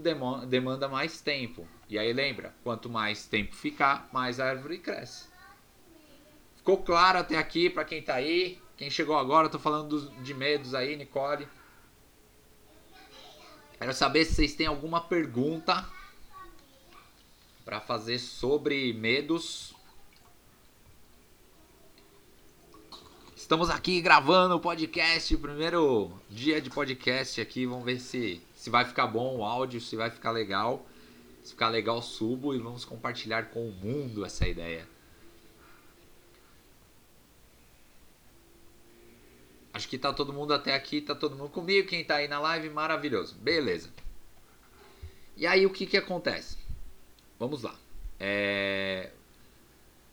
demanda 0.48 0.88
mais 0.88 1.22
tempo. 1.22 1.68
E 1.88 1.98
aí 1.98 2.14
lembra, 2.14 2.54
quanto 2.64 2.90
mais 2.90 3.26
tempo 3.26 3.56
ficar, 3.56 4.08
mais 4.14 4.40
a 4.40 4.48
árvore 4.48 4.78
cresce. 4.78 5.28
Ficou 6.58 6.78
claro 6.78 7.20
até 7.20 7.38
aqui 7.38 7.70
para 7.70 7.84
quem 7.84 8.00
está 8.00 8.16
aí? 8.16 8.62
Quem 8.78 8.90
chegou 8.90 9.18
agora, 9.18 9.50
tô 9.50 9.58
falando 9.58 10.10
de 10.22 10.34
medos 10.34 10.76
aí, 10.76 10.96
Nicole. 10.96 11.48
Quero 13.78 13.94
saber 13.94 14.26
se 14.26 14.36
vocês 14.36 14.54
têm 14.54 14.68
alguma 14.68 15.02
pergunta 15.02 15.88
para 17.66 17.80
fazer 17.80 18.20
sobre 18.20 18.94
medos. 18.94 19.74
Estamos 23.36 23.70
aqui 23.70 24.00
gravando 24.00 24.56
o 24.56 24.60
podcast, 24.60 25.36
primeiro 25.38 26.12
dia 26.30 26.62
de 26.62 26.70
podcast 26.70 27.42
aqui. 27.42 27.66
Vamos 27.66 27.84
ver 27.84 28.00
se 28.00 28.42
se 28.60 28.70
vai 28.70 28.84
ficar 28.84 29.08
bom 29.08 29.38
o 29.38 29.46
áudio, 29.46 29.80
se 29.80 29.96
vai 29.96 30.10
ficar 30.10 30.32
legal. 30.32 30.86
Se 31.42 31.52
ficar 31.52 31.70
legal, 31.70 32.02
subo 32.02 32.54
e 32.54 32.60
vamos 32.60 32.84
compartilhar 32.84 33.52
com 33.52 33.70
o 33.70 33.72
mundo 33.72 34.26
essa 34.26 34.46
ideia. 34.46 34.86
Acho 39.74 39.88
que 39.88 39.98
tá 39.98 40.12
todo 40.12 40.34
mundo 40.34 40.54
até 40.54 40.76
aqui, 40.76 41.00
tá 41.00 41.16
todo 41.16 41.38
mundo 41.38 41.52
comigo. 41.52 41.88
Quem 41.88 42.04
tá 42.04 42.16
aí 42.16 42.28
na 42.28 42.38
live, 42.38 42.70
maravilhoso. 42.70 43.36
Beleza. 43.36 43.90
E 45.38 45.48
aí 45.48 45.66
o 45.66 45.70
que 45.70 45.86
que 45.86 45.96
acontece? 45.96 46.58
Vamos 47.40 47.64
lá. 47.64 47.74
É... 48.20 49.12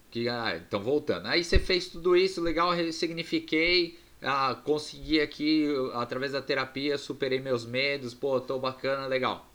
Que, 0.09 0.29
ah, 0.29 0.57
então 0.57 0.81
voltando. 0.81 1.27
Aí 1.27 1.43
você 1.43 1.59
fez 1.59 1.89
tudo 1.89 2.17
isso, 2.17 2.41
legal, 2.41 2.71
ressignifiquei 2.71 3.99
ah, 4.23 4.55
consegui 4.65 5.21
aqui, 5.21 5.69
através 5.95 6.33
da 6.33 6.43
terapia, 6.43 6.97
superei 6.97 7.41
meus 7.41 7.65
medos, 7.67 8.15
pô, 8.15 8.41
tô 8.41 8.59
bacana, 8.59 9.07
legal. 9.07 9.49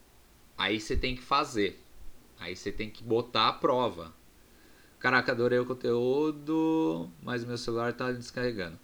Aí 0.57 0.79
você 0.79 0.95
tem 0.95 1.15
que 1.15 1.21
fazer. 1.21 1.81
Aí 2.39 2.55
você 2.55 2.71
tem 2.71 2.89
que 2.89 3.03
botar 3.03 3.47
a 3.47 3.53
prova. 3.53 4.13
Caraca, 4.99 5.31
adorei 5.31 5.59
o 5.59 5.65
conteúdo, 5.65 7.09
mas 7.21 7.43
meu 7.43 7.57
celular 7.57 7.93
tá 7.93 8.11
descarregando. 8.11 8.77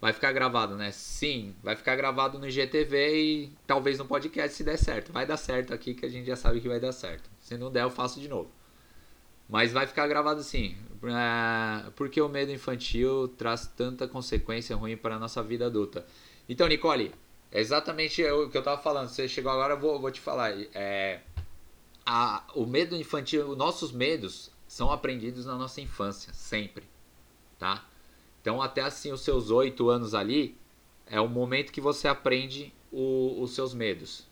Vai 0.00 0.12
ficar 0.12 0.30
gravado, 0.32 0.76
né? 0.76 0.92
Sim, 0.92 1.54
vai 1.62 1.74
ficar 1.74 1.96
gravado 1.96 2.38
no 2.38 2.46
IGTV 2.46 3.16
e 3.16 3.52
talvez 3.66 3.98
no 3.98 4.04
podcast 4.04 4.56
se 4.56 4.62
der 4.62 4.76
certo. 4.76 5.12
Vai 5.12 5.26
dar 5.26 5.36
certo 5.36 5.74
aqui 5.74 5.94
que 5.94 6.06
a 6.06 6.08
gente 6.08 6.26
já 6.26 6.36
sabe 6.36 6.60
que 6.60 6.68
vai 6.68 6.78
dar 6.78 6.92
certo. 6.92 7.28
Se 7.40 7.56
não 7.56 7.72
der, 7.72 7.82
eu 7.82 7.90
faço 7.90 8.20
de 8.20 8.28
novo. 8.28 8.50
Mas 9.48 9.72
vai 9.72 9.86
ficar 9.86 10.06
gravado 10.06 10.42
sim. 10.42 10.76
É, 11.04 11.90
porque 11.94 12.20
o 12.20 12.28
medo 12.28 12.50
infantil 12.50 13.28
traz 13.36 13.66
tanta 13.66 14.08
consequência 14.08 14.74
ruim 14.74 14.96
para 14.96 15.16
a 15.16 15.18
nossa 15.18 15.42
vida 15.42 15.66
adulta. 15.66 16.04
Então, 16.48 16.66
Nicole, 16.66 17.14
é 17.50 17.60
exatamente 17.60 18.22
o 18.24 18.48
que 18.50 18.56
eu 18.56 18.60
estava 18.60 18.80
falando. 18.80 19.08
Você 19.08 19.28
chegou 19.28 19.52
agora, 19.52 19.74
eu 19.74 19.78
vou, 19.78 20.00
vou 20.00 20.10
te 20.10 20.20
falar. 20.20 20.52
É, 20.74 21.20
a, 22.04 22.44
o 22.54 22.66
medo 22.66 22.96
infantil, 22.96 23.54
nossos 23.56 23.92
medos 23.92 24.50
são 24.66 24.90
aprendidos 24.90 25.46
na 25.46 25.56
nossa 25.56 25.80
infância, 25.80 26.32
sempre. 26.32 26.84
Tá? 27.58 27.84
Então, 28.40 28.60
até 28.60 28.82
assim, 28.82 29.12
os 29.12 29.22
seus 29.22 29.50
oito 29.50 29.88
anos 29.88 30.14
ali, 30.14 30.56
é 31.06 31.20
o 31.20 31.28
momento 31.28 31.72
que 31.72 31.80
você 31.80 32.08
aprende 32.08 32.72
o, 32.92 33.40
os 33.40 33.54
seus 33.54 33.74
medos. 33.74 34.26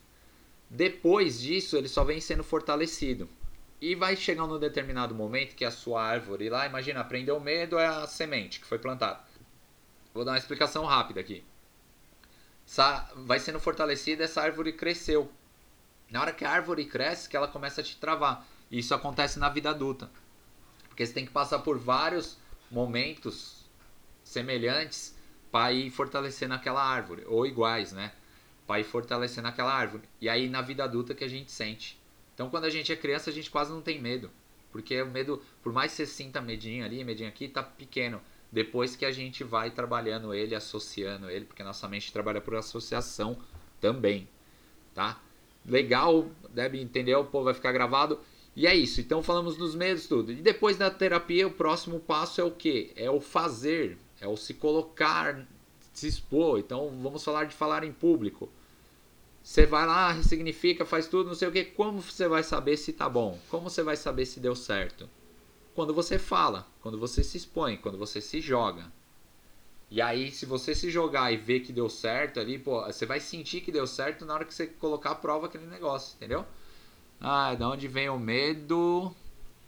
Depois 0.69 1.41
disso, 1.41 1.77
ele 1.77 1.87
só 1.87 2.03
vem 2.03 2.19
sendo 2.19 2.43
fortalecido. 2.43 3.29
E 3.81 3.93
vai 3.93 4.15
chegar 4.15 4.47
num 4.47 4.57
determinado 4.57 5.13
momento 5.13 5.55
que 5.55 5.65
a 5.65 5.71
sua 5.71 6.03
árvore 6.03 6.49
lá, 6.49 6.65
imagina, 6.65 7.01
aprendeu 7.01 7.39
medo 7.39 7.77
é 7.77 7.85
a 7.85 8.07
semente 8.07 8.59
que 8.59 8.65
foi 8.65 8.79
plantada. 8.79 9.19
Vou 10.13 10.23
dar 10.23 10.31
uma 10.31 10.37
explicação 10.37 10.85
rápida 10.85 11.19
aqui. 11.19 11.43
Essa, 12.65 13.11
vai 13.15 13.39
sendo 13.39 13.59
fortalecida, 13.59 14.23
essa 14.23 14.41
árvore 14.41 14.71
cresceu. 14.71 15.29
Na 16.09 16.21
hora 16.21 16.31
que 16.31 16.45
a 16.45 16.51
árvore 16.51 16.85
cresce, 16.85 17.27
que 17.27 17.35
ela 17.35 17.47
começa 17.47 17.81
a 17.81 17.83
te 17.83 17.97
travar. 17.97 18.47
E 18.71 18.79
isso 18.79 18.95
acontece 18.95 19.37
na 19.37 19.49
vida 19.49 19.69
adulta. 19.69 20.09
Porque 20.87 21.05
você 21.05 21.13
tem 21.13 21.25
que 21.25 21.31
passar 21.31 21.59
por 21.59 21.77
vários 21.77 22.37
momentos 22.71 23.69
semelhantes 24.23 25.15
para 25.51 25.73
ir 25.73 25.91
fortalecendo 25.91 26.53
aquela 26.53 26.83
árvore. 26.83 27.23
Ou 27.27 27.45
iguais, 27.45 27.91
né? 27.91 28.13
Para 28.65 28.79
ir 28.79 28.85
fortalecendo 28.85 29.47
aquela 29.47 29.73
árvore. 29.73 30.03
E 30.21 30.29
aí 30.29 30.49
na 30.49 30.61
vida 30.61 30.83
adulta 30.83 31.13
que 31.13 31.23
a 31.23 31.29
gente 31.29 31.51
sente 31.51 31.99
então, 32.35 32.49
quando 32.49 32.65
a 32.65 32.69
gente 32.69 32.91
é 32.91 32.95
criança, 32.95 33.31
a 33.31 33.33
gente 33.33 33.49
quase 33.49 33.71
não 33.71 33.81
tem 33.81 33.99
medo. 33.99 34.29
Porque 34.71 35.01
o 35.01 35.07
medo, 35.07 35.41
por 35.63 35.71
mais 35.73 35.91
que 35.91 35.97
você 35.97 36.05
sinta 36.05 36.41
medinho 36.41 36.83
ali, 36.85 37.03
medinho 37.03 37.29
aqui, 37.29 37.47
tá 37.47 37.63
pequeno. 37.63 38.21
depois 38.51 38.95
que 38.95 39.05
a 39.05 39.11
gente 39.11 39.43
vai 39.43 39.69
trabalhando 39.71 40.33
ele, 40.33 40.55
associando 40.55 41.29
ele, 41.29 41.43
porque 41.43 41.61
nossa 41.61 41.87
mente 41.89 42.13
trabalha 42.13 42.39
por 42.39 42.55
associação 42.55 43.37
também, 43.81 44.29
tá? 44.93 45.21
Legal, 45.65 46.29
deve 46.51 46.79
entender, 46.79 47.13
o 47.15 47.25
povo 47.25 47.45
vai 47.45 47.53
ficar 47.53 47.73
gravado. 47.73 48.17
E 48.55 48.65
é 48.65 48.73
isso, 48.73 49.01
então 49.01 49.21
falamos 49.21 49.57
dos 49.57 49.75
medos, 49.75 50.07
tudo. 50.07 50.31
E 50.31 50.35
depois 50.35 50.77
da 50.77 50.89
terapia, 50.89 51.45
o 51.45 51.51
próximo 51.51 51.99
passo 51.99 52.39
é 52.39 52.43
o 52.45 52.51
que? 52.51 52.93
É 52.95 53.11
o 53.11 53.19
fazer, 53.19 53.97
é 54.21 54.27
o 54.27 54.37
se 54.37 54.53
colocar, 54.53 55.45
se 55.91 56.07
expor. 56.07 56.59
Então 56.59 56.89
vamos 57.01 57.23
falar 57.23 57.45
de 57.45 57.53
falar 57.53 57.83
em 57.83 57.91
público. 57.91 58.49
Você 59.45 59.63
vai 59.63 59.85
lá, 59.85 60.11
ressignifica, 60.11 60.83
faz 60.87 61.07
tudo, 61.07 61.27
não 61.27 61.35
sei 61.35 61.47
o 61.47 61.51
que. 61.51 61.63
Como 61.63 62.01
você 62.01 62.27
vai 62.27 62.41
saber 62.41 62.77
se 62.77 62.91
tá 62.91 63.07
bom? 63.07 63.39
Como 63.47 63.69
você 63.69 63.83
vai 63.83 63.95
saber 63.95 64.25
se 64.25 64.39
deu 64.39 64.55
certo? 64.55 65.07
Quando 65.75 65.93
você 65.93 66.17
fala, 66.17 66.67
quando 66.81 66.97
você 66.97 67.23
se 67.23 67.37
expõe, 67.37 67.77
quando 67.77 67.95
você 67.95 68.19
se 68.19 68.41
joga. 68.41 68.91
E 69.91 70.01
aí, 70.01 70.31
se 70.31 70.47
você 70.47 70.73
se 70.73 70.89
jogar 70.89 71.31
e 71.31 71.37
ver 71.37 71.59
que 71.59 71.71
deu 71.71 71.87
certo 71.87 72.39
ali, 72.39 72.57
pô, 72.57 72.83
você 72.85 73.05
vai 73.05 73.19
sentir 73.19 73.61
que 73.61 73.71
deu 73.71 73.85
certo 73.85 74.25
na 74.25 74.33
hora 74.33 74.45
que 74.45 74.53
você 74.53 74.65
colocar 74.65 75.11
a 75.11 75.15
prova 75.15 75.45
aquele 75.45 75.67
negócio, 75.67 76.15
entendeu? 76.15 76.43
Ah, 77.21 77.53
da 77.53 77.69
onde 77.69 77.87
vem 77.87 78.09
o 78.09 78.17
medo 78.17 79.15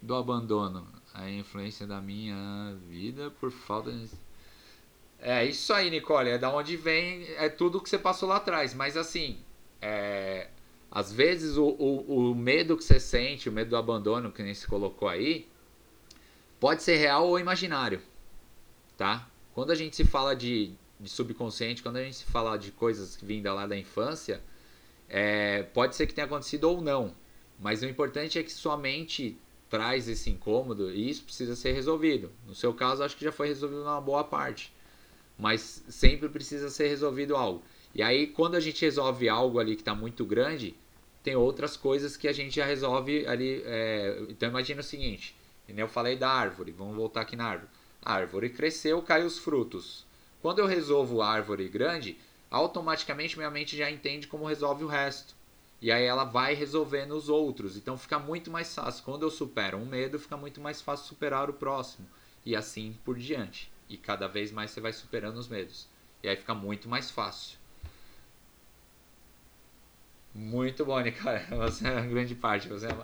do 0.02 0.16
abandono? 0.16 0.88
A 1.14 1.30
influência 1.30 1.86
da 1.86 2.00
minha 2.00 2.76
vida 2.88 3.30
por 3.38 3.52
falta 3.52 3.92
de. 3.92 4.10
É 5.20 5.44
isso 5.44 5.72
aí, 5.72 5.88
Nicole. 5.88 6.30
É 6.30 6.38
da 6.38 6.52
onde 6.52 6.76
vem, 6.76 7.22
é 7.36 7.48
tudo 7.48 7.80
que 7.80 7.88
você 7.88 7.96
passou 7.98 8.28
lá 8.28 8.38
atrás. 8.38 8.74
Mas 8.74 8.96
assim, 8.96 9.38
é, 9.80 10.48
às 10.90 11.12
vezes 11.12 11.56
o, 11.56 11.66
o, 11.66 12.30
o, 12.30 12.34
medo 12.34 12.76
que 12.76 12.84
você 12.84 12.98
sente, 12.98 13.48
o 13.48 13.52
medo 13.52 13.70
do 13.70 13.76
abandono 13.76 14.32
que 14.32 14.42
nem 14.42 14.54
se 14.54 14.66
colocou 14.66 15.08
aí, 15.08 15.48
pode 16.58 16.82
ser 16.82 16.96
real 16.96 17.28
ou 17.28 17.38
imaginário, 17.38 18.00
tá? 18.96 19.28
Quando 19.54 19.70
a 19.70 19.74
gente 19.74 19.96
se 19.96 20.04
fala 20.04 20.34
de, 20.34 20.72
de 20.98 21.08
subconsciente, 21.08 21.82
quando 21.82 21.96
a 21.96 22.04
gente 22.04 22.16
se 22.16 22.24
fala 22.24 22.56
de 22.56 22.72
coisas 22.72 23.16
que 23.16 23.24
vinda 23.24 23.52
lá 23.52 23.66
da 23.66 23.76
infância, 23.76 24.42
é, 25.08 25.62
pode 25.62 25.94
ser 25.94 26.06
que 26.06 26.14
tenha 26.14 26.26
acontecido 26.26 26.64
ou 26.64 26.80
não, 26.80 27.14
mas 27.58 27.82
o 27.82 27.86
importante 27.86 28.38
é 28.38 28.42
que 28.42 28.52
sua 28.52 28.76
mente 28.76 29.38
traz 29.68 30.08
esse 30.08 30.30
incômodo 30.30 30.90
e 30.90 31.10
isso 31.10 31.24
precisa 31.24 31.54
ser 31.54 31.72
resolvido. 31.72 32.30
No 32.46 32.54
seu 32.54 32.72
caso, 32.72 33.02
acho 33.02 33.16
que 33.16 33.24
já 33.24 33.32
foi 33.32 33.48
resolvido 33.48 33.80
numa 33.80 34.00
boa 34.00 34.24
parte, 34.24 34.72
mas 35.38 35.84
sempre 35.88 36.28
precisa 36.28 36.70
ser 36.70 36.88
resolvido 36.88 37.36
algo. 37.36 37.62
E 37.94 38.02
aí, 38.02 38.26
quando 38.26 38.54
a 38.54 38.60
gente 38.60 38.84
resolve 38.84 39.28
algo 39.28 39.58
ali 39.58 39.74
que 39.74 39.82
está 39.82 39.94
muito 39.94 40.24
grande, 40.24 40.74
tem 41.22 41.36
outras 41.36 41.76
coisas 41.76 42.16
que 42.16 42.28
a 42.28 42.32
gente 42.32 42.56
já 42.56 42.64
resolve 42.64 43.26
ali. 43.26 43.62
É... 43.64 44.24
Então, 44.28 44.48
imagina 44.48 44.80
o 44.80 44.84
seguinte: 44.84 45.34
eu 45.68 45.88
falei 45.88 46.16
da 46.16 46.30
árvore, 46.30 46.72
vamos 46.72 46.96
voltar 46.96 47.22
aqui 47.22 47.36
na 47.36 47.44
árvore. 47.44 47.70
A 48.02 48.14
árvore 48.14 48.50
cresceu, 48.50 49.02
caiu 49.02 49.26
os 49.26 49.38
frutos. 49.38 50.06
Quando 50.40 50.60
eu 50.60 50.66
resolvo 50.66 51.20
a 51.20 51.28
árvore 51.28 51.68
grande, 51.68 52.16
automaticamente 52.50 53.36
minha 53.36 53.50
mente 53.50 53.76
já 53.76 53.90
entende 53.90 54.26
como 54.26 54.46
resolve 54.46 54.84
o 54.84 54.88
resto. 54.88 55.34
E 55.80 55.92
aí 55.92 56.04
ela 56.04 56.24
vai 56.24 56.54
resolvendo 56.54 57.12
os 57.12 57.28
outros. 57.28 57.76
Então 57.76 57.98
fica 57.98 58.18
muito 58.18 58.50
mais 58.50 58.74
fácil. 58.74 59.04
Quando 59.04 59.22
eu 59.24 59.30
supero 59.30 59.76
um 59.76 59.86
medo, 59.86 60.18
fica 60.18 60.36
muito 60.36 60.60
mais 60.60 60.80
fácil 60.80 61.06
superar 61.06 61.50
o 61.50 61.54
próximo. 61.54 62.08
E 62.44 62.56
assim 62.56 62.96
por 63.04 63.18
diante. 63.18 63.70
E 63.88 63.96
cada 63.96 64.26
vez 64.26 64.50
mais 64.50 64.70
você 64.70 64.80
vai 64.80 64.92
superando 64.92 65.36
os 65.36 65.48
medos. 65.48 65.88
E 66.22 66.28
aí 66.28 66.36
fica 66.36 66.54
muito 66.54 66.88
mais 66.88 67.10
fácil. 67.10 67.58
Muito 70.34 70.84
bom, 70.84 70.98
cara. 71.12 71.46
Você 71.56 71.86
é 71.86 71.92
uma 71.92 72.00
grande 72.02 72.34
parte. 72.34 72.68
Você 72.68 72.86
é... 72.86 72.96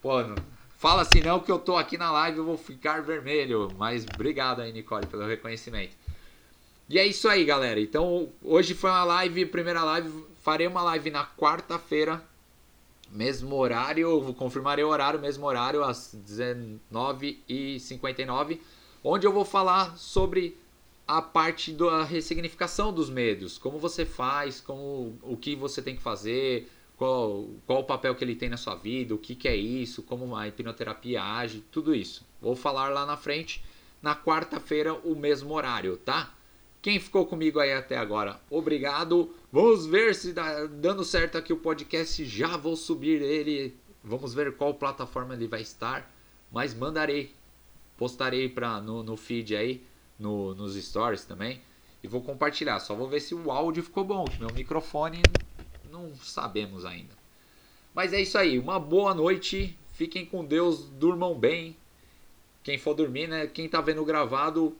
Pô, 0.00 0.22
não... 0.22 0.36
fala 0.76 1.02
assim 1.02 1.20
não 1.20 1.40
que 1.40 1.50
eu 1.50 1.58
tô 1.58 1.76
aqui 1.76 1.98
na 1.98 2.10
live 2.10 2.38
eu 2.38 2.44
vou 2.44 2.56
ficar 2.56 3.02
vermelho. 3.02 3.68
Mas 3.76 4.06
obrigado 4.14 4.62
aí, 4.62 4.72
Nicole, 4.72 5.06
pelo 5.06 5.26
reconhecimento. 5.26 5.96
E 6.88 6.98
é 6.98 7.06
isso 7.06 7.28
aí, 7.28 7.44
galera. 7.44 7.78
Então, 7.78 8.30
hoje 8.42 8.72
foi 8.74 8.88
uma 8.88 9.04
live, 9.04 9.44
primeira 9.46 9.84
live. 9.84 10.24
Farei 10.42 10.66
uma 10.66 10.80
live 10.82 11.10
na 11.10 11.26
quarta-feira, 11.26 12.24
mesmo 13.10 13.54
horário. 13.56 14.34
Confirmarei 14.34 14.84
o 14.84 14.88
horário, 14.88 15.20
mesmo 15.20 15.46
horário, 15.46 15.84
às 15.84 16.16
19h59, 16.26 18.58
onde 19.04 19.26
eu 19.26 19.32
vou 19.32 19.44
falar 19.44 19.98
sobre 19.98 20.56
a 21.08 21.22
parte 21.22 21.72
da 21.72 22.04
ressignificação 22.04 22.92
dos 22.92 23.08
medos. 23.08 23.56
Como 23.56 23.78
você 23.78 24.04
faz, 24.04 24.60
como, 24.60 25.18
o 25.22 25.38
que 25.38 25.56
você 25.56 25.80
tem 25.80 25.96
que 25.96 26.02
fazer, 26.02 26.68
qual, 26.98 27.48
qual 27.66 27.80
o 27.80 27.84
papel 27.84 28.14
que 28.14 28.22
ele 28.22 28.36
tem 28.36 28.50
na 28.50 28.58
sua 28.58 28.74
vida, 28.74 29.14
o 29.14 29.18
que, 29.18 29.34
que 29.34 29.48
é 29.48 29.56
isso, 29.56 30.02
como 30.02 30.36
a 30.36 30.46
hipnoterapia 30.46 31.22
age, 31.22 31.64
tudo 31.72 31.94
isso. 31.94 32.26
Vou 32.42 32.54
falar 32.54 32.90
lá 32.90 33.06
na 33.06 33.16
frente, 33.16 33.64
na 34.02 34.14
quarta-feira, 34.14 34.92
o 34.92 35.16
mesmo 35.16 35.54
horário, 35.54 35.96
tá? 35.96 36.34
Quem 36.82 37.00
ficou 37.00 37.26
comigo 37.26 37.58
aí 37.58 37.72
até 37.72 37.96
agora, 37.96 38.38
obrigado. 38.50 39.34
Vamos 39.50 39.86
ver 39.86 40.14
se 40.14 40.32
dá, 40.32 40.66
dando 40.66 41.04
certo 41.04 41.38
aqui 41.38 41.52
o 41.52 41.56
podcast. 41.56 42.24
Já 42.24 42.56
vou 42.56 42.76
subir 42.76 43.20
ele. 43.20 43.74
Vamos 44.04 44.32
ver 44.32 44.56
qual 44.56 44.74
plataforma 44.74 45.34
ele 45.34 45.48
vai 45.48 45.62
estar. 45.62 46.08
Mas 46.52 46.74
mandarei, 46.74 47.34
postarei 47.96 48.48
pra, 48.48 48.80
no, 48.80 49.02
no 49.02 49.16
feed 49.16 49.56
aí, 49.56 49.82
no, 50.18 50.54
nos 50.54 50.74
stories 50.74 51.24
também. 51.24 51.60
E 52.02 52.08
vou 52.08 52.22
compartilhar. 52.22 52.78
Só 52.80 52.94
vou 52.94 53.08
ver 53.08 53.20
se 53.20 53.34
o 53.34 53.50
áudio 53.50 53.82
ficou 53.82 54.04
bom. 54.04 54.24
Que 54.24 54.38
meu 54.38 54.52
microfone 54.52 55.22
não 55.90 56.14
sabemos 56.16 56.84
ainda. 56.84 57.14
Mas 57.94 58.12
é 58.12 58.20
isso 58.20 58.38
aí. 58.38 58.58
Uma 58.58 58.78
boa 58.78 59.14
noite. 59.14 59.76
Fiquem 59.92 60.24
com 60.24 60.44
Deus. 60.44 60.88
Durmam 60.90 61.34
bem. 61.34 61.76
Quem 62.62 62.78
for 62.78 62.94
dormir, 62.94 63.28
né? 63.28 63.46
Quem 63.46 63.68
tá 63.68 63.80
vendo 63.80 64.04
gravado, 64.04 64.76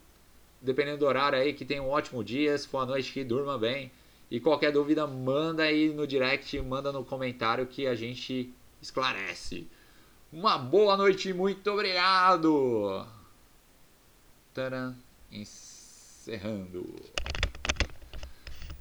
dependendo 0.61 0.99
do 0.99 1.07
horário 1.07 1.39
aí, 1.39 1.53
que 1.53 1.65
tenha 1.65 1.83
um 1.83 1.89
ótimo 1.89 2.23
dia. 2.23 2.57
Se 2.57 2.69
for 2.69 2.79
à 2.79 2.87
noite, 2.87 3.13
que 3.13 3.25
durma 3.25 3.59
bem. 3.59 3.91
E 4.31 4.39
qualquer 4.39 4.71
dúvida, 4.71 5.07
manda 5.07 5.63
aí 5.63 5.89
no 5.89 6.07
direct, 6.07 6.61
manda 6.61 6.93
no 6.93 7.03
comentário 7.03 7.67
que 7.67 7.87
a 7.87 7.95
gente 7.95 8.53
esclarece. 8.81 9.67
Uma 10.31 10.59
boa 10.59 10.97
noite, 10.97 11.33
muito 11.33 11.71
obrigado! 11.71 13.07
Tcharam, 14.53 14.95
encerrando. 15.31 16.87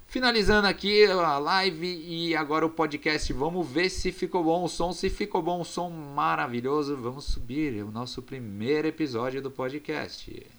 Finalizando 0.07 0.67
aqui 0.67 1.05
a 1.05 1.37
live 1.37 1.85
e 1.85 2.35
agora 2.35 2.65
o 2.65 2.69
podcast. 2.69 3.31
Vamos 3.33 3.69
ver 3.69 3.89
se 3.89 4.11
ficou 4.11 4.43
bom 4.43 4.63
o 4.63 4.69
som. 4.69 4.93
Se 4.93 5.09
ficou 5.09 5.41
bom 5.41 5.61
o 5.61 5.65
som, 5.65 5.89
maravilhoso. 5.89 6.95
Vamos 6.97 7.25
subir 7.25 7.83
o 7.83 7.91
nosso 7.91 8.21
primeiro 8.21 8.87
episódio 8.87 9.41
do 9.41 9.51
podcast. 9.51 10.56